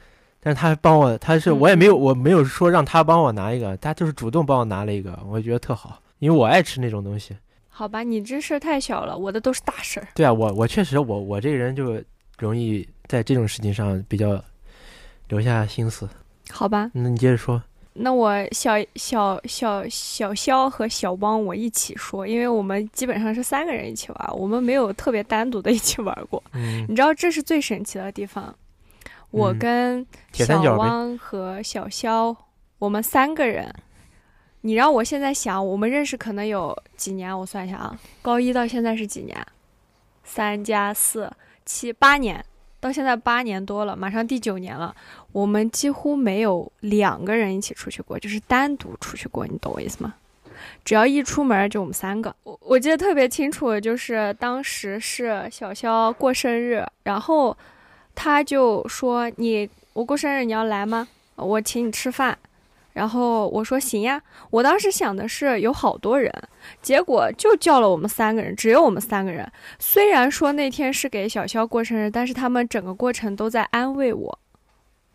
[0.45, 7.37] 但是他帮我，他是我也没有，我没有说让他帮我拿一个，他就是主动帮我拿了一个，我觉得特好，因为我爱吃那种东西。
[7.69, 10.09] 好吧，你这事儿太小了，我的都是大事儿。
[10.15, 12.03] 对啊，我我确实，我我这个人就
[12.39, 14.43] 容易在这种事情上比较
[15.29, 16.09] 留下心思。
[16.51, 17.63] 好吧，那你接着说。
[17.95, 26.43] 那我小小小小肖和小汪我一起说，因为我们基本上是三个人一起玩，我们没有特别单独的一起玩过。
[26.53, 28.55] 嗯，你知道这是最神奇的地方。
[29.33, 32.37] 我跟小汪和小肖，
[32.79, 33.75] 我们三个人，
[34.61, 37.37] 你让我现在想，我们认识可能有几年？
[37.37, 39.35] 我算一下啊，高一到现在是几年？
[40.23, 41.33] 三加四
[41.65, 42.45] 七八年，
[42.79, 44.95] 到现在八年多了，马上第九年了。
[45.33, 50.13] 我们几乎没有两个人一起出去过，就是单独出去过，你懂我意思吗？
[50.85, 52.37] 只要一出门就我们三个。
[52.45, 57.57] 我我记得特别清楚，就是当时是小肖过生日，然后。
[58.15, 61.09] 他就说：“你我过生日你要来吗？
[61.37, 62.37] 我请你吃饭。”
[62.93, 66.31] 然后我说：“行呀。”我当时想的是有好多人，
[66.83, 69.51] 结果就叫了我们三个人，只有我们三个人。
[69.79, 74.39] 虽然说那天是给小肖过生日，但是他们整个过程都在安慰我。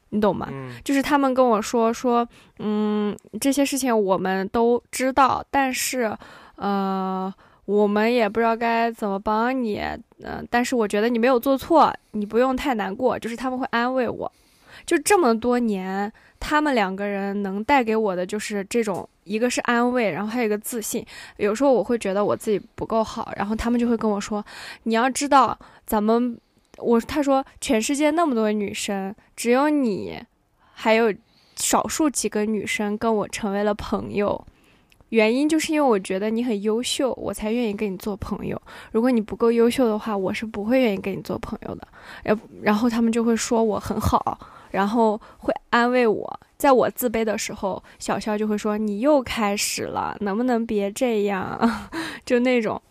[0.09, 0.47] 你懂吗？
[0.49, 2.27] 嗯就是他们跟我说说，
[2.59, 6.17] 嗯，这些事情我们都知道，但是，
[6.55, 7.31] 呃，
[7.67, 9.79] 我们也不知道该怎么帮你，
[10.23, 14.31] 嗯、但是我觉得你没有做错，你不用太难过，就是他们会安慰我。
[14.85, 21.05] 就这么多年，他们两个人能带给我的就是这种，一个是安慰，然后还有一个自信。
[21.35, 24.43] 有时候我会觉得我自己不够好，然后他们就会跟我说，
[24.83, 26.39] 你要知道，咱们，
[26.77, 30.19] 我他说全世界那么多女生，只有你。
[30.79, 31.11] 还有
[31.55, 34.45] 少数几个女生跟我成为了朋友，
[35.09, 38.61] 原因就是因为我觉得你很优秀，我才愿意跟你做朋友。
[38.91, 41.87] 如果你不够优秀的话，我是不会愿意跟你做朋友的。
[42.23, 44.37] 然然后他们就会说我很好，
[44.71, 46.39] 然后会安慰我。
[46.57, 51.89] 在我自卑的时候，小肖就会说你又开始了，能不能别这样？
[52.25, 52.81] 就那种。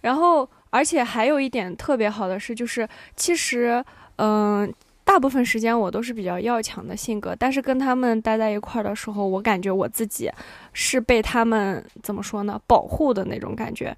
[0.00, 3.84] 然后，而且还有一点特别好的是，就是其实，
[4.16, 4.72] 嗯、
[5.04, 10.30] 大部分时间我都是比较要强的性格，但是跟他们待在一块儿的时候，我感觉我自己
[10.72, 13.96] 是被他们怎么说呢，保护的那种感觉。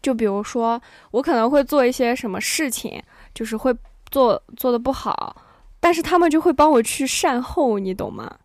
[0.00, 3.02] 就比如说，我可能会做一些什么事情，
[3.34, 3.74] 就是会
[4.10, 5.34] 做做的不好，
[5.80, 8.36] 但是他们就会帮我去善后，你懂吗？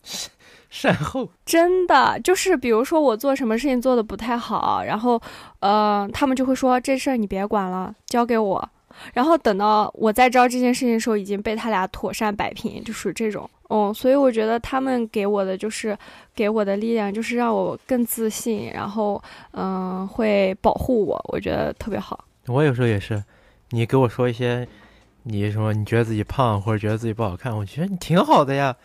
[0.69, 5.21] 善后，真的就是，比如说我做什么事情做的不太好，然后，
[5.59, 8.69] 呃，他们就会说这事儿你别管了，交给我。
[9.13, 13.49] 然后等到我再知道这件事情的时候，已经被他俩妥善摆平，就属于这种。
[13.69, 15.97] 嗯，所以我觉得他们给我的就是
[16.35, 22.23] 给我的力量，就是让我更自信，然后嗯、会保护我，我觉得特别好。
[22.47, 23.23] 我有时候也是，
[23.71, 24.67] 你给我说一些，
[25.23, 28.75] 你什么你觉得自己胖或者觉得自己不好看，我觉得你挺好的呀，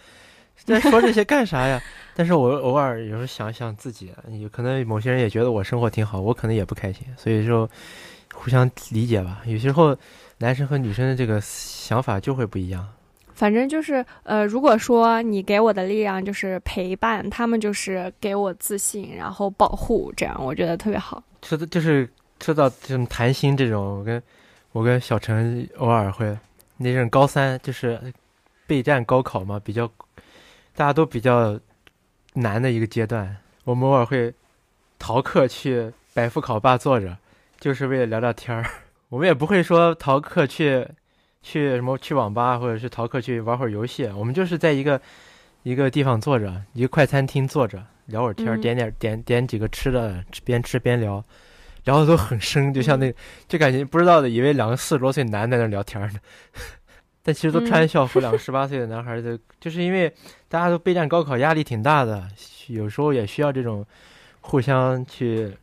[0.65, 1.79] 在说这些干啥呀？
[2.17, 7.69] 但是我偶尔有时候想想自己，有可能某些人也觉得我生活挺好，我可能也不开心，所以说
[8.35, 9.43] 互相理解吧。
[9.47, 9.97] 有时候
[10.39, 12.87] 男生和女生的这个想法就会不一样。
[13.35, 21.23] 反正就是，呃，如果说你给我的力量就是陪伴，他们就是给我自信，然后保护，这样我觉得特别好。
[21.43, 22.11] 说的就是
[22.41, 24.21] 说到这种谈心这种，我跟
[24.73, 26.37] 我跟小陈偶尔会
[26.79, 28.13] 那阵高三就是
[28.67, 29.89] 备战高考嘛，比较
[30.75, 31.57] 大家都比较
[32.35, 34.35] 难的一个阶段，我们偶尔会
[34.99, 37.17] 逃课去百富考霸坐着，
[37.59, 38.65] 就是为了聊聊天儿。
[39.11, 40.87] 我们也不会说逃课去
[41.43, 45.01] 去什么去网吧，或者是逃课去玩会儿游戏，我们就是在一个
[45.63, 51.25] 一个地方坐着，一个快餐厅坐着聊会儿天儿，嗯点点点点几个吃的，边吃边聊。
[51.85, 53.11] 聊的都很深，就像那，
[53.47, 56.19] 就感觉不知道的，以为两个四十多岁男在那聊天呢，
[57.23, 60.13] 但其实都穿校服，两个十八岁的男孩子， 就是因为
[60.49, 62.29] 大家都备战高考，压力挺大的，
[62.67, 63.87] 有时候也需要这种
[64.43, 65.57] 互相去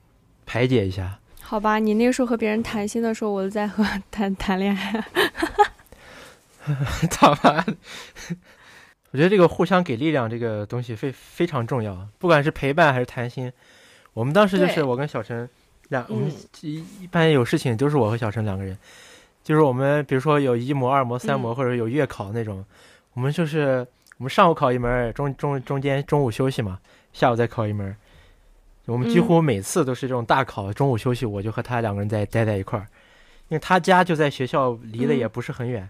[0.47, 1.19] 排解一下。
[1.47, 5.05] 好吧，你那个时候和别人谈心的时候，我都在和 谈谈恋爱。
[7.11, 7.75] 他妈的！
[9.11, 13.53] 我觉得这个互相给力量这个东西非非常重要，不管是陪伴还是谈心。
[14.13, 15.47] 我们当时就是我跟小陈
[15.89, 18.75] 两，我们嗯一一般有事情都是我和小陈两个人，
[19.43, 22.65] 就是我们比如说有一模、二模、三模，嗯或者有月考那种，
[23.13, 23.85] 我们就是
[24.17, 26.79] 我们上午考一门，中中中间中午休息嘛，
[27.13, 27.95] 下午再考一门。
[28.85, 32.87] 我们几乎每次都是这种大考，中午休息我就和他两个人在待在一块儿，
[33.49, 35.89] 因为他家就在学校，离得也嗯不是很远。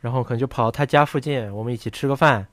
[0.00, 2.44] 然后可能就跑到他家附近，我们一起吃个饭，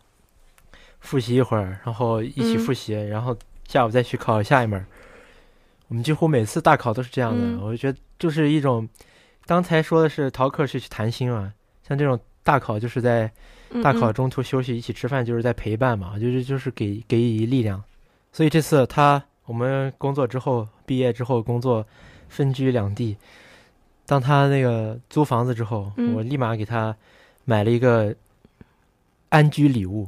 [1.00, 3.36] 复习一会儿，然后一起嗯复习，然后
[3.68, 4.86] 下午再去考下一门儿。
[5.88, 8.88] 我们几乎每次大考都是这样的，嗯我就觉得就是一种，
[9.48, 11.52] 刚才说的是逃课是去谈心嘛，
[11.88, 13.32] 像这种大考就是在
[13.82, 17.84] 大考嗯中途休息一起吃饭，就是在陪伴嘛，就是就是给给予力量。
[18.32, 21.84] 所以这次他我们工作之后，毕业之后工作
[22.28, 23.18] 分居两地，
[24.06, 26.96] 当他那个租房子之后，嗯我立马给他
[27.46, 28.14] 买了一个
[29.30, 30.08] 安居礼物，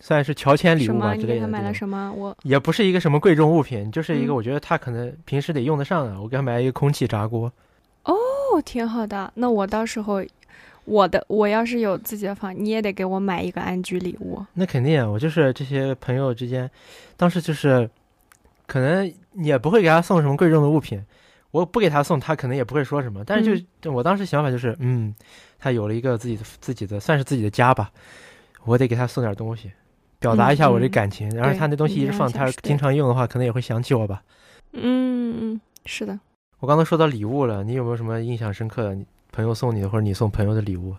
[0.00, 0.88] 算是乔迁礼？
[0.88, 1.80] 物吧之你给他买了类的这种。
[1.80, 2.10] 什么？
[2.14, 6.18] 我也不是一个什么贵重物品，就是一个嗯我觉得他可能平时得用得上的。
[6.18, 7.52] 我给他买了一个空气炸锅，
[8.04, 8.14] 哦，
[8.64, 9.30] 挺好的。
[9.34, 10.24] 那我到时候，
[10.86, 14.42] 我的我要是有自己的房，你也得给我买一个安居礼物。
[14.54, 16.70] 那肯定啊，我就是这些朋友之间，
[17.18, 17.88] 当时就是，
[18.66, 21.04] 可能也不会给他送什么贵重的物品，
[21.50, 23.22] 我不给他送，他可能也不会说什么。
[23.24, 25.14] 但是就、就我当时想法就是，嗯，
[25.58, 27.90] 他有了一个自己的自己的算是自己的家吧，
[28.64, 29.70] 我得给他送点东西，
[30.18, 31.28] 表达一下我这感情。
[31.30, 34.22] 然后他那东西一直放，他经常用的话，可能也会想起我吧。
[34.72, 36.18] 嗯嗯，是的。
[36.60, 38.94] 我刚才说到礼物了，你有没有什么印象深刻的？
[38.94, 40.94] 你朋友送你的，或者你送朋友的礼物？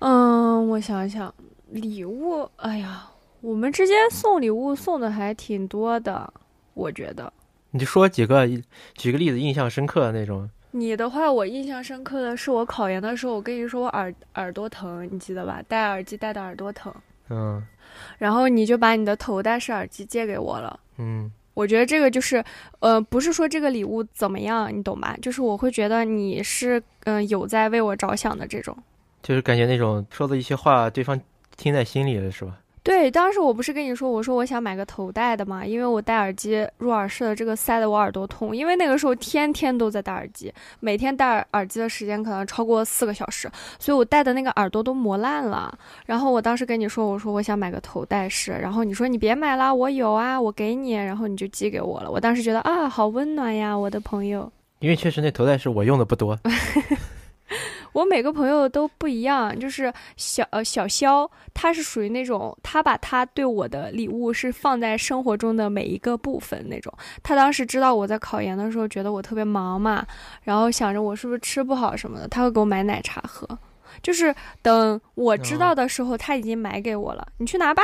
[0.00, 1.32] 嗯，我想想，
[1.70, 3.06] 礼物，哎呀，
[3.44, 6.32] 我们之间送礼物送的还挺多的，
[6.72, 7.30] 我觉得。
[7.72, 8.48] 你就说几个，
[8.94, 10.48] 举个例子，印象深刻的那种。
[10.70, 15.62] 你的话，我印象深刻的是我考研的时候，我跟你说我耳耳朵疼，你记得吧？
[15.68, 16.90] 戴耳机戴的耳朵疼，
[17.28, 17.62] 嗯
[18.16, 20.80] 然后你就把你的头戴式耳机借给我了。
[20.96, 22.42] 嗯我觉得这个就是，
[22.80, 25.14] 呃，不是说这个礼物怎么样，你懂吧？
[25.20, 28.74] 就是我会觉得你是，嗯、有在为我着想的这种。
[29.22, 31.20] 就是感觉那种说的一些话，对方
[31.58, 32.58] 听在心里了，是吧？
[32.84, 45.76] 对，当时我不是跟你说，我说我想买个头戴的嘛，因为我戴耳机入耳式的这个塞得我耳朵痛，因为那个时候天天都在戴耳机，每天戴耳机的时间可能超过四个小时，所以我戴的那个耳朵都磨烂了。
[46.04, 52.10] 然后我当时跟你说，我说我想买个头戴式，然后你说你别买了，我有啊，我给你，然后你就寄给我了。
[52.10, 54.52] 我当时觉得啊，好温暖呀，我的朋友。
[54.80, 56.38] 因为确实那头戴式我用的不多，
[57.94, 66.92] 我每个朋友都不一样，就是小呃小肖，他是属于那种他把他对我的礼物是放在生活中的每一个部分那种。
[67.22, 70.04] 他当时知道我在考研的时候，觉得我特别忙嘛，
[70.42, 73.48] 然后想着我是不是吃不好什么的，他会给我买奶茶喝。
[74.02, 77.80] 就是等我知道的时候，他已经买给我了，你去拿吧，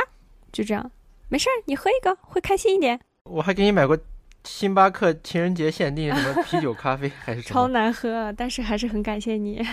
[0.51, 0.91] 就这样，
[1.29, 2.99] 没事儿，你喝一个会开心一点。
[3.23, 3.97] 我还给你买过
[4.43, 7.69] 星巴克情人节限定什么啤酒咖啡还是超？
[7.69, 9.65] 难喝，但是还是很感谢你。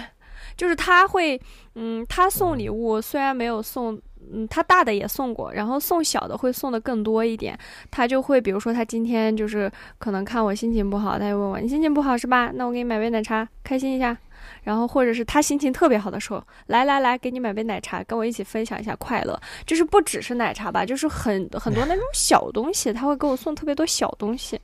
[0.59, 1.41] 就是他会，
[1.77, 3.99] 嗯，他送礼物虽然没有送，
[4.33, 7.57] 嗯，他大的也送过，然后送小的会送的更多一点。
[7.93, 12.51] 他就会，比如说他今天就是可能看我心情不好，他就问我你心情不好是吧？
[12.53, 14.19] 那我给你买杯奶茶，开心一下。
[14.65, 19.39] 然后或者是他心情特别好的时候，来来来，给你买杯奶茶，跟我一起分享一下快乐。
[19.65, 24.61] 就是不只是奶茶吧，就是很很多那种 小东西，他会给我送特别多小东西。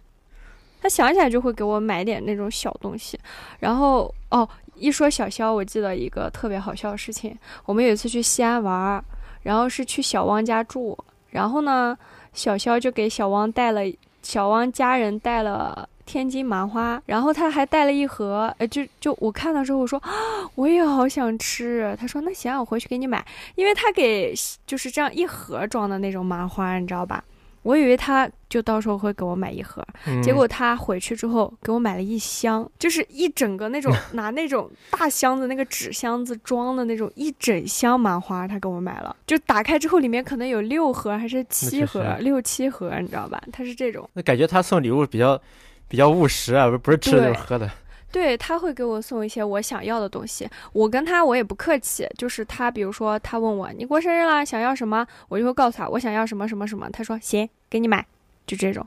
[0.81, 3.19] 他想起来就会给我买点那种小东西，
[3.59, 7.37] 然后哦，一说小肖，我记得一个特别好笑的事情。
[7.65, 9.03] 我们有一次去西安玩，
[9.43, 10.97] 然后是去小汪家住，
[11.31, 11.97] 然后呢，
[12.33, 13.81] 小肖就给小汪带了
[14.23, 20.11] 小汪家人带了天津麻花，然后他还带了一盒，呃，就就我看到之后我说啊，
[20.55, 21.97] 我也好想吃。
[21.99, 24.35] 他说那行，我回去给你买，因为他给
[24.67, 27.23] 就是这样一盒装的那种麻花，你知道吧？
[27.65, 39.17] 我以为他就到时候会给我买一盒，嗯结果他回去之后给我买了一箱，就是一整个那种 拿那种大箱子那个纸箱子装的那种一整箱麻花，他给我买了。
[39.27, 43.43] 就打开之后里面可能有六盒还是七确盒实，六七盒，你知道吧？
[43.51, 45.41] 他是这种，那感觉他送礼物比较
[45.89, 47.71] 比较务实啊，不不是吃的就是喝的。
[48.15, 50.49] 对他会给我送一些我想要的东西。
[50.73, 56.89] 我跟他我也不客气，就是他比如说他问我你过生日啦，想要什么，我就会告诉他我想要什么什么什么。
[56.91, 58.07] 他说行，给你买，
[58.47, 58.87] 就这种。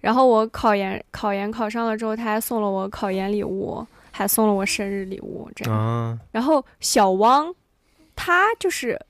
[0.00, 5.74] 然后我考研考研考上了之后，他还送了我考研礼物，还送了我生日礼物，这样。
[5.74, 7.54] 啊，然后小汪，
[8.14, 9.00] 他就是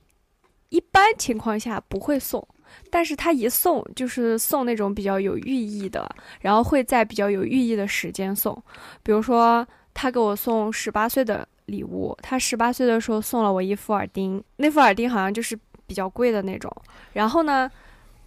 [0.69, 2.47] 一般情况下不会送，
[2.89, 6.07] 但是他一送就是送那种比较有寓意的，
[6.41, 8.55] 然后会在比较有寓意的时间送。
[9.01, 15.57] 比如说，他给我送十八岁的礼物，他十八岁的时候送了我一副耳钉，那副耳钉好像就是
[15.87, 16.71] 比较贵的那种。
[17.13, 17.69] 然后呢，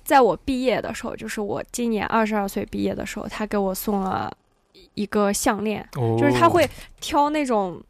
[0.04, 4.32] 在我毕业的时候，就是我今年二十二岁毕业的时候，他给我送了
[4.94, 5.87] 一个项链。
[5.96, 6.68] 哦就是他会
[7.00, 7.80] 挑那种，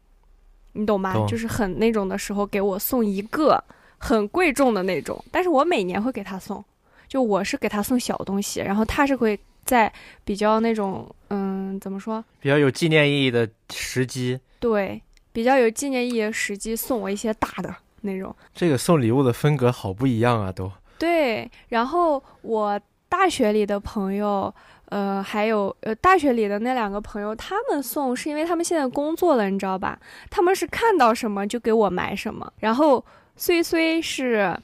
[0.73, 1.13] 你懂吧？
[1.13, 3.63] 懂就是很那种的时候给我送一个
[3.97, 6.63] 很贵重的那种，但是我每年会给他送，
[7.07, 9.91] 就我是给他送小东西，然后他是会在
[10.23, 12.23] 比较那种嗯怎么说？
[12.39, 14.39] 比较有纪念意义的时机。
[14.59, 18.35] 对，比较有纪念意义的时机送我一些大的那种。
[18.53, 20.71] 这个送礼物的风格好不一样啊，都。
[20.97, 24.53] 对，然后我大学里的朋友，
[24.85, 29.99] 呃，还有呃大学里的那两个朋友，他们送是因为他们现在工作了，你知道吧？
[30.31, 32.51] 他们是看到什么就给我买什么。
[32.57, 33.03] 然后
[33.37, 34.57] 虽虽是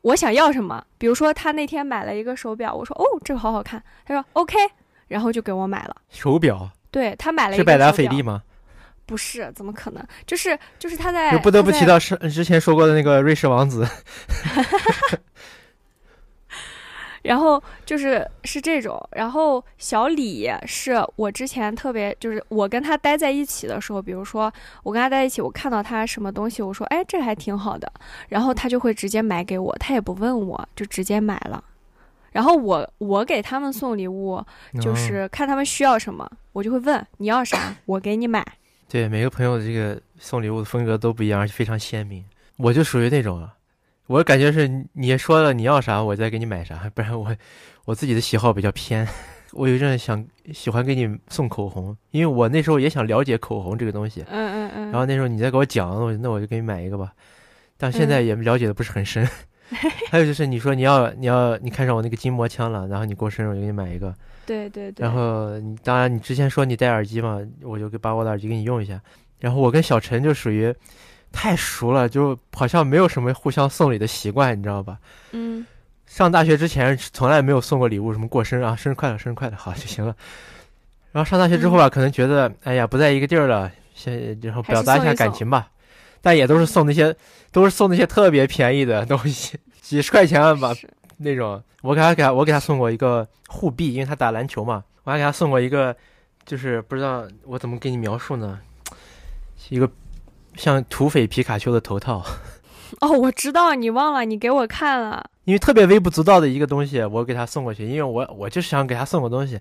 [0.00, 4.58] 我想要什么，比如说他那天买了一个手表，我说哦这个好好看，他说 OK，
[5.08, 5.96] 然后就给我买了。
[6.10, 8.42] 手表对他买了一是百达翡丽吗？
[9.04, 10.02] 不是，怎么可能？
[10.26, 13.86] 就是就是他在就不得不提到是之前说过的那个瑞士王子。
[17.22, 27.90] 然后就是是这种，然后小李是我之前特别就是我跟他待在一起的时候，比如说我跟他在一起，我看到他什么东西，我说哎这还挺好的，
[28.28, 31.62] 然后他就会直接买给我，他也不问我就直接买了。
[32.32, 34.42] 然后我我给他们送礼物，
[34.80, 38.44] 就哦是看他们需要什么，我就会问你要啥，我给你买。
[38.88, 42.24] 对每个朋友的这个送礼物的风格都不一样，而且非常鲜明。
[42.56, 43.54] 我就属于那种啊，
[44.06, 47.34] 我感觉是你说了你要啥，我再给你买啥， 不然我
[47.84, 49.06] 我自己的喜好比较偏。
[49.52, 54.24] 我有一阵想喜欢给你送口红，因为我那时候也想了解口红这个东西。
[54.28, 54.82] 嗯嗯嗯。
[54.90, 57.12] 然后那时候你再给我讲，那我那我就给你买一个吧。
[57.76, 59.28] 但现在也了解的不是很深。
[60.10, 64.14] 还有就是你说你要你要你看上我那个筋膜枪了，然后你过生日我就给你买一个。
[64.46, 65.06] 对对对。
[65.06, 69.00] 然后你当然你之前说你戴耳机嘛，我就给把我的耳机给你用一下。
[69.38, 70.74] 然后我跟小陈就属于
[71.32, 74.98] 太熟了，就好像没有什么互相送礼的习惯，你知道吧？
[75.32, 75.66] 嗯。
[76.06, 80.14] 上大学之前从来没有送过礼物，什么过生日啊，生日快乐，生日快乐，好就行了。
[81.10, 85.68] 然后上大学之后吧，可能觉得哎呀不在一个地儿了，先然后表达一下感情吧。
[86.20, 87.16] 但也都是送那些，
[87.50, 90.72] 都是送那些特别便宜的东西，几十块钱吧
[91.16, 91.62] 那种。
[91.80, 94.84] 我给他给他我给他送过一个护臂，因为他打篮球嘛。
[95.04, 95.96] 我还给他送过一个，
[96.44, 98.60] 就是不知道我怎么给你描述呢，
[99.68, 99.90] 一个
[100.56, 102.24] 像土匪皮卡丘的头套。
[103.00, 105.24] 哦，我知道你忘了，你给我看了。
[105.44, 109.58] 因为特别微不足道的一个东西，我给他送过去，因为我我就是想给他送个东西，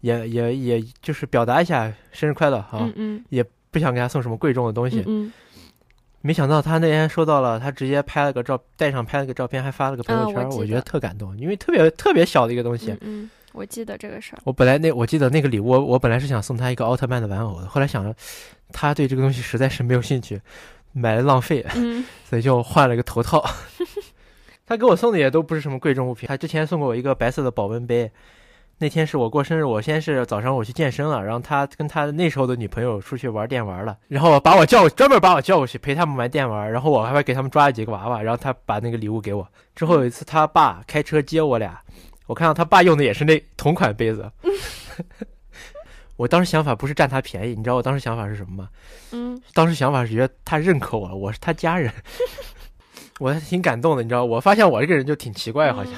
[0.00, 2.78] 也也也就是表达一下生日快乐哈。
[2.80, 3.24] 嗯嗯。
[3.28, 5.02] 也不想给他送什么贵重的东西。
[5.06, 5.32] 嗯。
[6.20, 12.96] 没想到他那天收到了，他直接拍了个照，带上拍了个照片，还发了个朋友圈，我觉得特感动，因为特别特别小的一个东西。
[13.02, 14.38] 嗯，我记得这个事儿。
[14.44, 18.14] 我本来那我记得那个礼物，我本来是想送他一个奥特曼的玩偶的，后来想着
[18.72, 20.40] 他对这个东西实在是没有兴趣，
[20.92, 21.64] 买了浪费，
[22.28, 23.44] 所以就换了一个头套。
[24.66, 28.10] 他给我送的也都不是什么贵重物品，他之前送过我一个白色的保温杯。
[28.80, 39.48] 那天是我过生日，我先是早上我去健身了，然后他跟他那时候的女朋友出去玩电玩了，然后把我叫专门把我叫过去陪他们玩电玩，然后我还会给他们抓了几个娃娃，然后他把那个礼物给我。
[39.74, 41.80] 之后有一次他爸开车接我俩，
[42.28, 44.30] 我看到他爸用的也是那同款杯子，
[46.16, 48.68] 我当时想法不是占他便宜，你知道我当时想法是什么吗？
[49.12, 51.90] 嗯，当时想法是觉得他认可我了，我是他家人，
[53.18, 55.94] 我还挺感动的，你知道，我发现我这个人就挺奇怪，好像。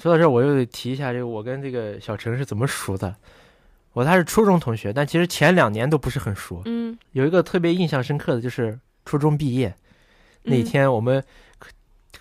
[0.00, 3.14] 说到这儿，我又得提一下这个我跟这个小陈是怎么熟的。
[3.92, 6.62] 我他是初中同学，但其实前两年都不是很熟。
[6.64, 9.74] 嗯，有一个特别印象深刻的就是初中毕业
[10.44, 11.22] 那天，我们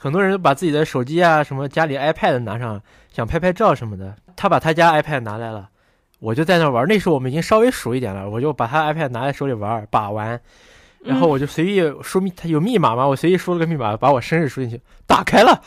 [0.01, 2.81] 很多人都把自己的手机啊、什么家里 iPad 拿上，
[3.13, 4.15] 想拍拍照什么的。
[4.35, 5.69] 他把他家 iPad 拿来了，
[6.17, 6.87] 我就在那玩。
[6.87, 10.41] 那时候我们已经稍微熟一点了，我就把他 iPad 拿在手里玩把玩，
[11.03, 15.61] 然后我就随意输密，他有密码吗，我随意输了个密码，把我生日输进去，打开了。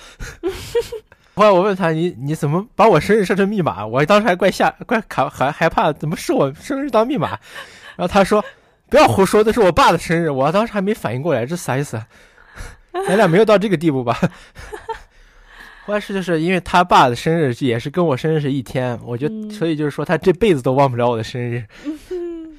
[1.37, 3.87] 后来我问他，你你怎么把我生日设成密码？
[3.87, 7.39] 我当时还怪吓怪卡还害怕，怎么是我生日当密码？
[7.95, 8.45] 然后他说，
[8.91, 10.29] 不要胡说，那是我爸的生日。
[10.29, 12.03] 我当时还没反应过来，这啥意思？
[13.07, 14.17] 咱俩没有到这个地步吧？
[15.85, 21.65] 后来是就是因为他爸的生日也是跟我生日是一天，我就所以就是说他这辈子都忘不了我的生日。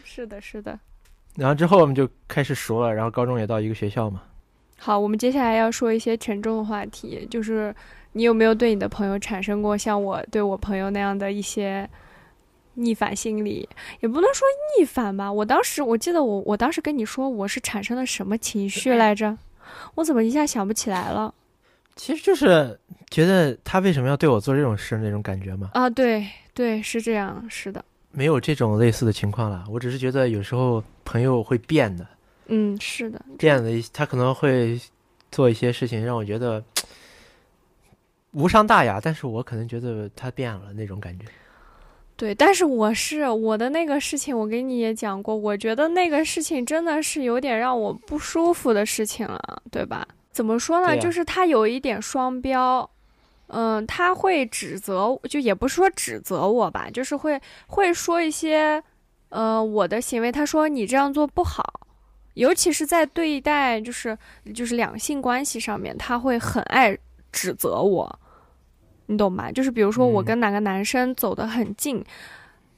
[0.04, 0.80] 是的，是的。
[1.36, 4.22] 然后之后我们就开始熟了，然后高中也到一个学校嘛。
[4.78, 7.74] 好，我们接下来要说一些沉重的话题，就是。
[8.18, 11.86] 你有没有对你的朋友产生过像我对我朋友那样的一些
[12.76, 13.68] 逆反心理？
[14.00, 14.48] 也不能说
[14.80, 15.30] 逆反吧。
[15.30, 19.38] 我当时我记得我我当时跟你说我是产生了什么情绪来着？
[19.95, 21.34] 我怎么一下想不起来了？
[21.95, 25.70] 其实就是觉得他为什么要对我做这种事那种感觉嘛？
[25.74, 27.84] 啊，对对，是这样，是的。
[28.11, 29.63] 没有这种类似的情况了。
[29.70, 32.07] 我只是觉得有时候朋友会变的。
[32.47, 33.22] 嗯，是的。
[33.38, 34.80] 变的，他可能会
[35.32, 36.63] 做一些事情让我觉得。
[38.36, 41.26] 无伤大雅，但是我可能觉得他变了那种感觉。
[42.18, 50.07] 对，但是我是我的那个事情，我给你也讲过，我觉得那个事情真的是有点让我不舒服的事情了，对吧？
[50.32, 50.97] 怎么说呢？
[50.97, 52.89] 就是他有一点双标，
[53.47, 58.82] 嗯，他会指责，就也不是说指责我吧，就是会会说一些，
[59.30, 61.82] 呃，我的行为，他说你这样做不好，
[62.36, 64.18] 尤其是在对待就是
[64.53, 66.97] 就是两性关系上面，他会很爱
[67.34, 68.20] 指责我。
[69.08, 69.51] 你懂吧？
[69.51, 72.03] 就是比如说我跟哪个男生走得很近，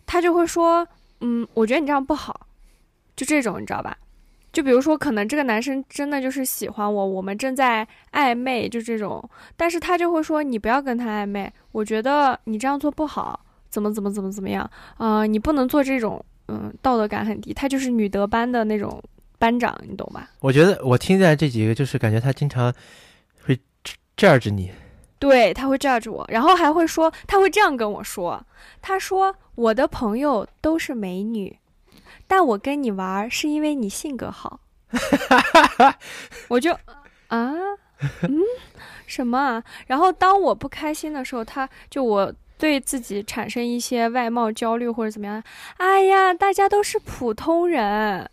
[0.05, 0.88] 他就会说
[1.21, 2.47] ：“嗯，我觉得你这样不好。”
[3.15, 3.97] 就这种，你知道吧？
[4.53, 15.25] 就比如说，可能这个男生真的就是喜欢我，我们正在暧昧，就这种，但是他就会说：“你不要跟他暧昧，我觉得你这样做不好，怎么怎么怎么怎么样啊？
[15.25, 19.03] 你不能做这种，嗯，道德感很低。”他就是女德班的那种
[19.38, 20.30] 班长，你懂吧？
[20.39, 22.73] 我觉得我听在这几个，就是感觉他经常
[23.45, 23.59] 会
[24.15, 24.71] 这样着你。
[25.20, 28.45] 对他会 judge 我，然后还会说他会这样跟我说，
[28.82, 31.57] 他说我的朋友都是美女，
[32.28, 34.59] 但我跟你玩是因为你性格好，
[36.49, 36.74] 我就
[37.28, 37.51] 啊
[38.22, 38.41] 嗯
[39.05, 39.63] 什么啊？
[39.88, 45.41] 然后当我不开心的时候，他就我对自己产生一些外貌焦虑或者怎么样，
[45.78, 48.30] 哎呀，大家都是普通人，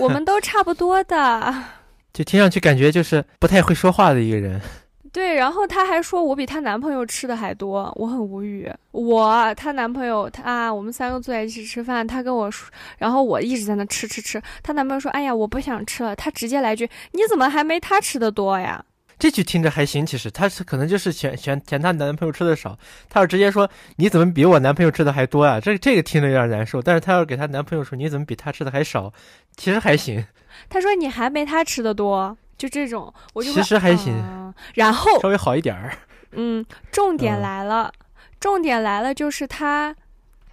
[0.00, 1.64] 我们都差不多的，
[2.12, 4.60] 就听上去感觉就是不太会说话的一个人。
[5.16, 8.70] 对，然后她还说我比她男朋友吃的还多，我很无语。
[8.92, 14.42] 我她男朋友她我们三个坐在一起吃饭，她跟我说，然后我一直在那吃吃吃。
[14.62, 18.84] 她男朋友说：“哎呀，我不想吃了。”她直接来句：“你怎么还没她吃的多呀？”
[19.18, 25.58] 这句听着还行，其实她是可能就是嫌嫌嫌她男朋友吃的少，她要直接说你怎么比我男朋友吃的还多啊？
[25.58, 26.82] 这这个听着有点难受。
[26.82, 29.10] 但是她要给她男朋友说你怎么比他吃的还少，
[29.56, 30.22] 其实还行。
[30.68, 35.96] 她说你还没他吃的多，就这种，我就其实还行、啊然后稍微好一点儿。
[36.32, 37.92] 嗯，重点嗯来了，
[38.40, 39.94] 重点来了，就是他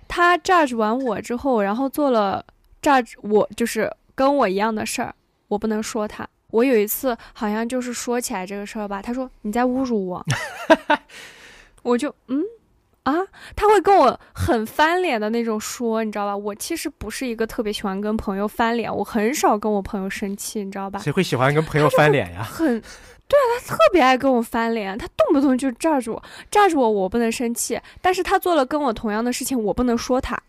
[0.07, 2.45] 他 judge 完我之后，然后做了
[2.81, 5.15] judge 我就是跟我一样的事儿，
[5.47, 6.27] 我不能说他。
[6.51, 10.25] 我有一次好像就是说起来这个事儿吧，他说你在侮辱我，
[11.81, 12.43] 我就嗯
[13.03, 13.13] 啊，
[13.55, 16.37] 他会跟我很翻脸的那种说，你知道吧？
[16.37, 20.99] 我其实不是一个特别喜欢跟朋友翻脸，我很少跟我朋友生气，你知道吧？
[20.99, 22.41] 谁会喜欢跟朋友翻脸呀？
[22.43, 22.65] 很，
[23.27, 30.41] 对啊，他特别爱跟我翻脸，他动不动就炸着我，炸着我，我不能生气，但是他做了跟我同样的事情，我不能说他。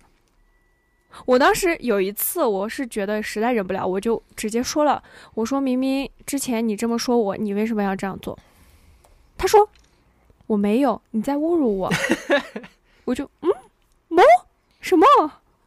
[1.27, 5.03] 我当时有一次，我是觉得实在忍不了，我就直接说了，
[5.35, 8.39] 我说明明之前你这么说我，你为什么要这样做？
[9.37, 9.69] 他说
[10.47, 11.93] 我没有，你在侮辱我。
[13.05, 13.51] 我就嗯，
[14.09, 14.23] 么
[14.81, 15.07] 什么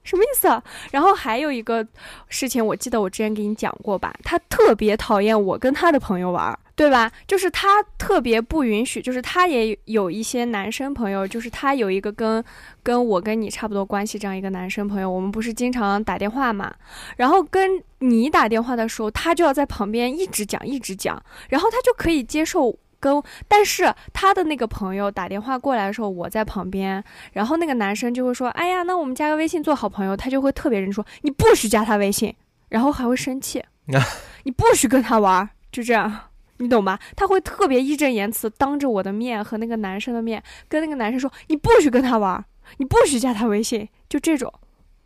[0.04, 0.64] 什么意思啊？
[0.90, 1.86] 然后还有一个
[2.30, 7.12] 事情，我记得我之前给你讲过吧，他特别讨厌我跟他的朋友玩儿，对吧？
[7.28, 12.44] 就是他特别不允许，就是他也有一些男生朋友，就是他有一个跟
[12.82, 16.74] 跟我跟你差不多关系这样一个男生朋友，我们不是经常打电话嘛，
[17.18, 22.76] 然后跟你打电话的时候，他就要在旁边一直讲一直讲，然后他就可以接受。
[23.00, 32.34] 跟，但是他的那个朋友打电话过来的时候，我在旁边，然后那个男生就会说：“哎呀，那我们加个微信做好朋友。”他就会特别认真说：“你不许加他微信。”
[32.70, 33.64] 然后还会生气，
[34.44, 36.12] 你不许跟他玩，就这样，
[36.58, 37.00] 你懂吧？
[37.16, 42.44] 他会特别义正言辞，当着我的面和那个男生的面，跟那个男生说：“你不许跟他玩，
[42.78, 44.54] 你不许加他微信。”就这种，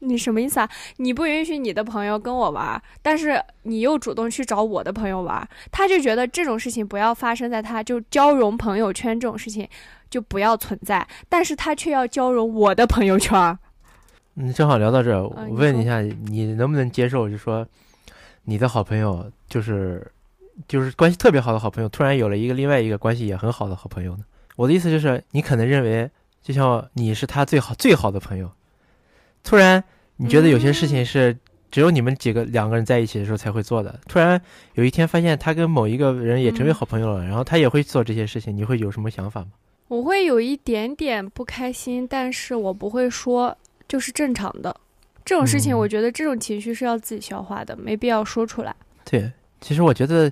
[0.01, 0.69] 你什么意思啊？
[0.97, 9.67] 你不允许你的朋友跟我玩儿，但是你又主动去找我的朋友玩儿，他就觉得这种事情不要发生在他就交融朋友圈这种事情
[10.09, 13.57] 就不要存在，但是他却要交融我的朋友圈儿。
[14.35, 17.67] 嗯，正好聊到这儿，我嗯你一下，你能不能接受，就说
[18.45, 20.09] 你的好朋友就是
[20.67, 24.23] 就是关系特别好的好朋友，突然有了一个另外一个关系也很好的好朋友呢？
[24.55, 26.09] 我的意思就是，你可能认为，
[26.41, 28.51] 就像你是他最好最好的朋友，
[29.43, 29.83] 突然
[30.17, 31.35] 你觉得有些事情是
[31.69, 34.39] 只有你们几个两个人在一起的时候才会做的，突然
[34.75, 39.47] 有一天发现他跟某一个人也成为嗯好朋友了，然后他也会做这些事情，你会有什么想法吗？
[39.87, 44.75] 我会有一点点不开心，但是我不会说，就是正常的。
[45.25, 48.75] 这种事情，嗯我觉得这种情绪是要自己消化的，没必要说出来。
[49.03, 50.31] 对，其实我觉得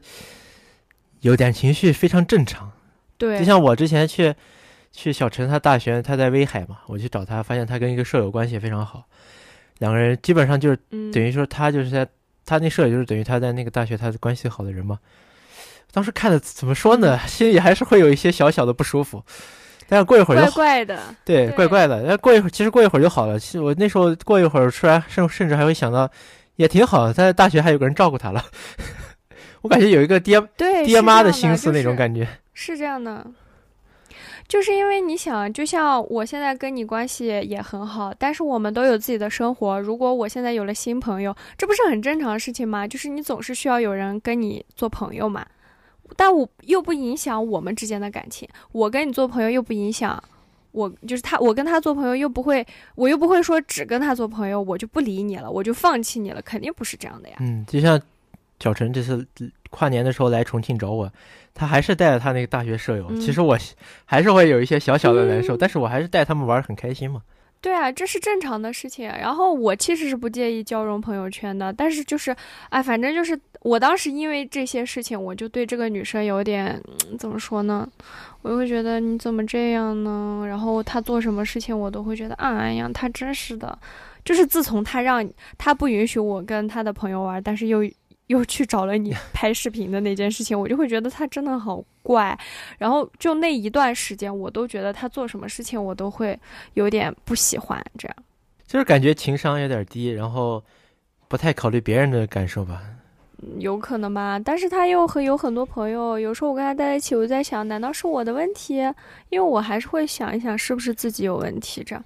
[1.22, 2.72] 有点情绪非常正常。
[3.18, 4.34] 对就，像我之前去
[4.92, 9.04] 去小陈他大学，他在威海嘛，我去找他，发现他跟一个舍友关系非常好，
[9.80, 12.08] 两个人基本上就是嗯，等于说他就是在
[12.46, 15.00] 他那舍友就是等于他在那个大学他的关系好的人嘛。
[15.92, 19.24] 当时看的怎么说呢，心里还是会有一些小小的不舒服，
[19.88, 21.00] 但是过一会儿就怪好，怪的。
[21.26, 22.06] 对，对怪怪的。
[22.08, 23.40] 但过一会儿其实过一会儿就好了。
[23.40, 26.08] 其实我那时候过一会儿出来，甚甚至还会想到，
[26.58, 28.46] 也挺好的，他在大学还有个人照顾他了。
[29.62, 30.40] 我感觉有一个爹，
[30.86, 31.96] 爹妈的心思那种。
[31.96, 32.28] 感觉。
[32.54, 33.26] 是这样的，
[34.50, 39.80] 就是因为你想，就像我现在跟你关系也很好，但是我们都有自己的生活。
[39.80, 42.88] 如果我现在有了新朋友，这不是很正常的事情吗？
[42.88, 45.46] 就是你总是需要有人跟你做朋友嘛。
[46.18, 50.22] 但我又不影响我们之间的感情，我跟你做朋友又不影响
[50.72, 57.36] 我，就是他，我跟他做朋友又不会，我又不会说只跟他做朋友，我就不理你了，我就放弃你了，肯定不是这样的呀。
[57.42, 58.02] 嗯，就像
[58.60, 59.24] 小陈这次
[59.70, 61.14] 跨年的时候来重庆找我，
[61.60, 63.06] 他还是带着他那个大学舍友。
[63.10, 63.58] 嗯其实我
[64.06, 67.22] 还是会有一些小小的难受，嗯但是我还是带他们玩儿很开心嘛。
[67.62, 69.06] 对啊，这是正常的事情。
[69.10, 72.34] 然后我其实是不介意交融朋友圈的，但是就是，
[72.70, 77.86] 哎，反正就是我当时因为这些事情，我就对这个女生有点、嗯怎么说呢？
[78.44, 80.46] 我就会觉得你怎么这样呢？
[80.48, 83.78] 然后她做什么事情，我都会觉得，哎呀，她真是的。
[84.24, 87.82] 就是自从她让她不允许我跟她的朋友玩，但是又
[88.30, 92.38] 又去找了你 拍视频的那件事情，我就会觉得他真的好怪。
[92.78, 96.40] 然后就那一段时间，我都觉得他做什么事情，我都会
[96.74, 98.18] 有点不喜欢这样。
[98.66, 100.64] 就是感觉情商有点低，然后
[101.28, 102.82] 不太考虑别人的感受吧。
[103.58, 108.76] 有可能吧，但是他又和有很多朋友，有时候我跟他待在一起，我就在想，难道是我的问题？
[109.30, 112.06] 因为我还是会想一想，是不是自己有问题这样。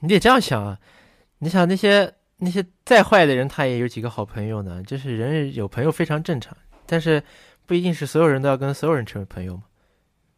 [0.00, 0.78] 你得这样想啊，
[1.38, 2.12] 你想那些
[2.44, 4.82] 那些再坏的人，他也有几个好朋友呢。
[4.82, 7.22] 就是人有朋友非常正常，但是
[7.66, 9.62] 不一定是所有人都要跟所有人成为朋友嘛。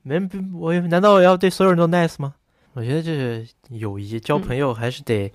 [0.02, 0.20] 没
[0.52, 2.34] 我难道我要对所有人都 nice 吗？
[2.74, 5.32] 我觉得这是友谊，交嗯朋友还是得、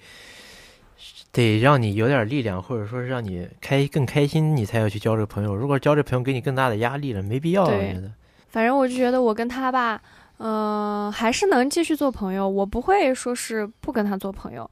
[1.32, 5.56] 得让你有点力量，或者说是让你开更开心，你才要去交这个朋友。
[5.56, 7.72] 如果交这朋友给你更大的压力了，没必要啊。
[7.74, 8.12] 我觉得
[8.50, 10.00] 反正我就觉得我跟他吧，
[10.38, 14.70] 嗯、还是能继续做朋友，我不会说是不跟他做朋友。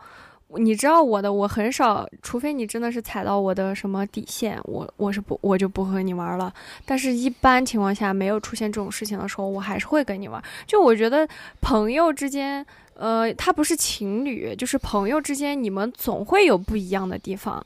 [0.55, 6.53] 你知道我的，我很少，除非你真的是踩到我的什么底线，我我是不我就不和你玩了。
[6.85, 10.41] 但是，一般情况下没有出现这种事情的时候，我还是会跟你玩。
[10.65, 11.27] 就我觉得
[11.59, 17.65] 朋友之间，呃，他不是情侣，就是朋友之间，你们总会有不一样的地方。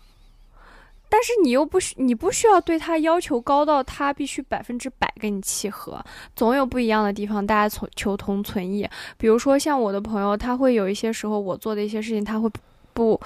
[1.08, 6.04] 但是你又不需，你不需要对他要求高到他必须百分之百跟你契合，
[6.36, 8.90] 总有不一样的地方，大家从求同存异。
[9.18, 12.50] 比如说像我的朋友，他会有一些时候我做的一些事情，他会
[12.94, 13.20] 不，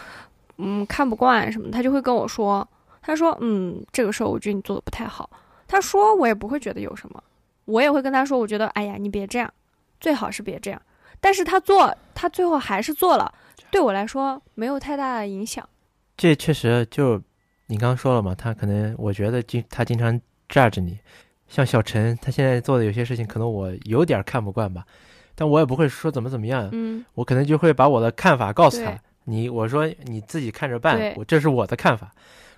[0.57, 2.68] 嗯，看不惯什么，他就会跟我说，
[3.01, 5.30] 他说，嗯，这个事儿我觉得你做的不太好。
[5.68, 7.24] 他说我也不会觉得有什么，
[7.66, 9.51] 我也会跟他说，我觉得，哎呀，你别这样，
[9.99, 10.82] 最好是别这样。
[11.20, 13.34] 但是他做，他最后还是做了，
[13.72, 15.68] 对我来说没有太大的影响。
[16.16, 17.22] 这确实就
[17.68, 20.99] 你刚刚说了嘛，他可能我觉得经他经常 judge 你，
[21.47, 24.86] 像小陈他现在做的有些事情，可能我有点看不惯吧，
[25.34, 32.11] 但我也不会说怎么怎么样，嗯，我可能就会把我的看法告诉他对，你我说你自己看着办，我这是我的看法，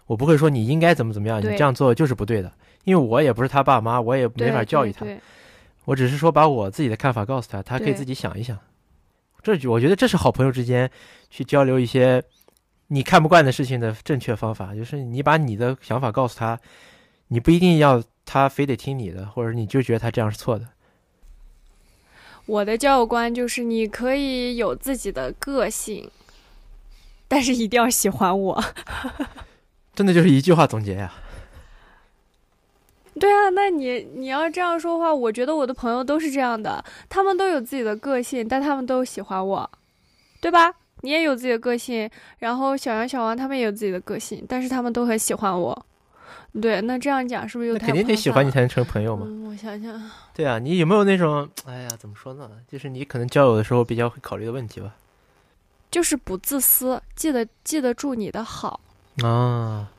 [0.05, 2.51] 我不会说你应该怎么怎么样，你这样做就是不对的，
[2.83, 5.05] 因为我也不是他爸妈，我也没法教育他，
[5.85, 8.57] 我只是说把我自己的看法告诉他，他可以自己想一想。
[9.41, 10.89] 这就我觉得这是好朋友之间
[11.29, 12.21] 去交流一些
[12.87, 16.59] 你看不惯的事情的正确方法，就是你把你的想法告诉他，
[17.29, 20.67] 你不一定要他非得听你的，或者你就觉得他这样是错的。
[22.45, 26.09] 我的交友观就是你可以有自己的个性，
[27.27, 28.63] 但是一定要喜欢我。
[29.93, 31.11] 真的就是一句话总结呀、
[33.19, 39.71] 对啊，那你你要这样说的话，我觉得我的朋友都是这样的，他们都有自己的个性，但他们都喜欢我，
[40.39, 40.71] 对吧？
[41.01, 42.09] 你也有自己的个性，
[42.39, 45.85] 然后小杨、小王他们也有自己的个性，但是他们都很喜欢我。
[46.61, 49.25] 对，那这样讲是不是又太那肯定得喜欢你才能成朋友嘛。
[49.27, 49.99] 嗯，我想想，
[50.33, 52.49] 对啊，你有没有那种，哎呀，怎么说呢？
[52.67, 54.95] 就是你可能交友的时候比较会考虑的问题吧？
[55.97, 58.79] 就是不自私，记得记得住你的好。
[59.23, 59.89] 啊，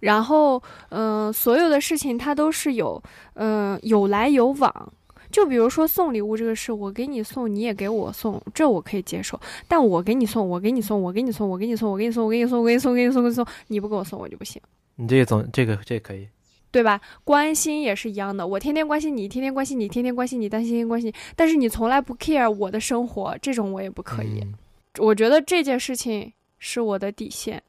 [0.00, 3.02] 然后，嗯、所有的事情它都是有，
[3.36, 4.92] 嗯、有来有往。
[5.30, 9.40] 就比如说送礼物这个事，我给你送，你也给我送，这我可以接受。
[9.66, 14.60] 但我给你送，我给你送，我给你送，我给你送，我给你送，我给你送，我给你送，我给你送，我给你送，你不给我送我就不行，
[14.96, 16.28] 你这个总这个这个可以。
[16.70, 17.00] 对吧？
[17.24, 24.40] 关心也是一样的，我天天关心你，天天关心你，天天关心你，但天天关心你，但是你从来不 care 我的生活，这种我也不可以。
[24.42, 24.52] 嗯
[24.98, 27.62] 我觉得这件事情是我的底线。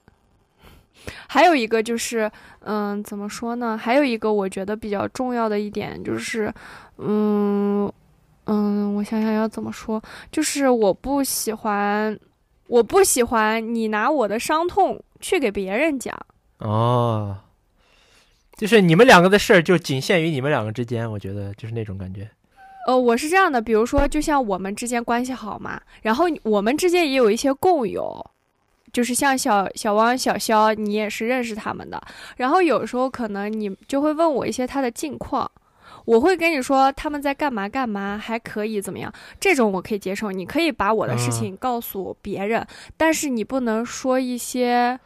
[1.28, 3.76] 还有一个就是，嗯，怎么说呢？
[3.76, 6.54] 还有一个我觉得比较重要的一点就是，
[6.98, 7.92] 嗯
[8.46, 10.02] 嗯，我想想要怎么说，
[10.32, 12.20] 就是我不喜欢，
[12.68, 16.16] 我不喜欢你拿我的伤痛去给别人讲。
[16.60, 17.40] 哦，
[18.56, 22.30] 就是你们两个的事儿就仅限于你们两个之间，我觉得就是那种感觉。
[22.88, 28.26] 呃，我是这样的，比如说，就像我们之间关系好嘛，然后我们之间也有一些共友，
[28.92, 32.02] 就是像小小汪、小肖，你也是认识他们的。
[32.38, 35.50] 然后有时候可能你就会问我一些他的近况，
[36.06, 40.32] 我会跟你说他们在干嘛干嘛，还可以怎么样，这种我可以接受。
[40.32, 42.66] 你可以把我的事嗯情告诉别人，
[42.98, 45.00] 但是你不能说一些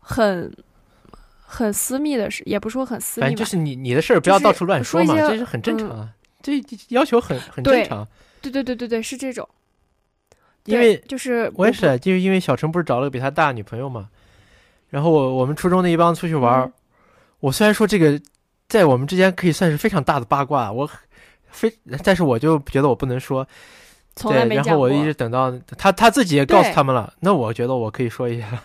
[0.00, 0.54] 很
[1.40, 6.08] 很私密的事，也不是说很私密吧反正就，是你你的事儿不要到处乱说嘛，这是很正常嗯啊，
[6.48, 8.06] 这要求很很正常。
[8.40, 9.48] 对对对对对，是这种。
[10.64, 14.08] 因为就是我也是，就是因为小陈不是找了个比他大的女朋友嘛，
[14.90, 16.72] 然后我我们初中的一帮出去玩，嗯
[17.40, 18.20] 我虽然说这个
[18.68, 20.90] 在我们之间可以算是非常大的八卦，我
[21.50, 21.72] 非
[22.04, 23.50] 但是我就觉得我不能说，对，
[24.16, 24.72] 从来没讲过。
[24.72, 28.62] 然后我一直等到他他自己也告诉他们了，那我觉得我可以说一下，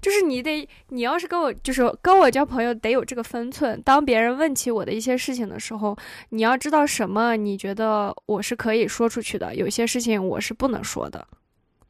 [0.00, 3.80] 就是你得，你要是跟我，就是跟我交朋友，得有这个分寸。
[3.82, 5.96] 当别人问起我的一些事情的时候，
[6.30, 11.26] 你要知道什么，你觉得我是可以说出去的，有些事情我是不能说的，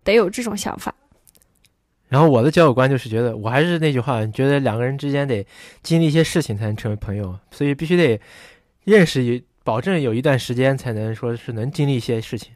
[0.02, 0.94] 得有这种想法。
[2.08, 5.46] 然后我的交友观就是觉得，我还是那句话，觉得两个人之间得
[5.82, 8.20] 经历一些事情才能成为朋友，所以必须得
[8.82, 12.52] 认识有，保证有一段时间才能说是能经历一些事情。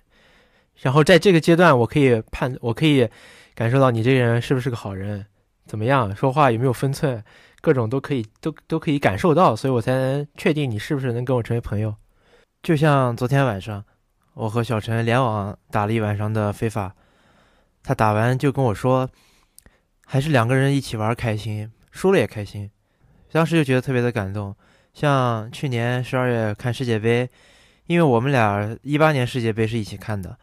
[0.81, 3.09] 然后在这个阶段，我可以判，我可以
[3.55, 5.25] 感受到你这个人是不是个好人，
[5.67, 7.23] 怎么样说话有没有分寸，
[7.61, 11.95] 各种都可以都都可以感受到，所以我才能确定你是不是能跟我成为朋友。
[12.63, 13.85] 就像昨天晚上，
[14.35, 16.95] 我和小陈联网打了一晚上的非法，
[17.83, 19.09] 他打完就跟我说。
[20.07, 22.71] 还是两个人一起玩开心，输了也开心，
[23.33, 24.55] 当时就觉得特别的感动。
[24.93, 27.27] 像去年十二月看世界杯，
[27.87, 30.37] 因为我们俩一八年世界杯是一起看的，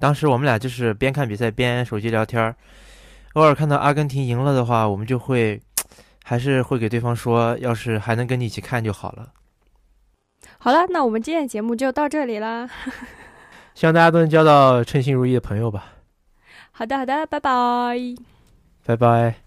[0.00, 2.56] 当时我们俩就是边看比赛边手机聊天儿，
[3.34, 5.60] 偶尔看到阿根廷赢了的话，我们就会
[6.24, 9.28] 还是会给对方说，要是还能跟你一起看就好了。
[10.58, 12.68] 好了，那我们今天的节目就到这里啦。
[13.74, 15.92] 希望大家都能交到称心如意的朋友吧。
[16.70, 17.96] 好的，好的，拜拜。
[18.86, 19.43] 拜拜。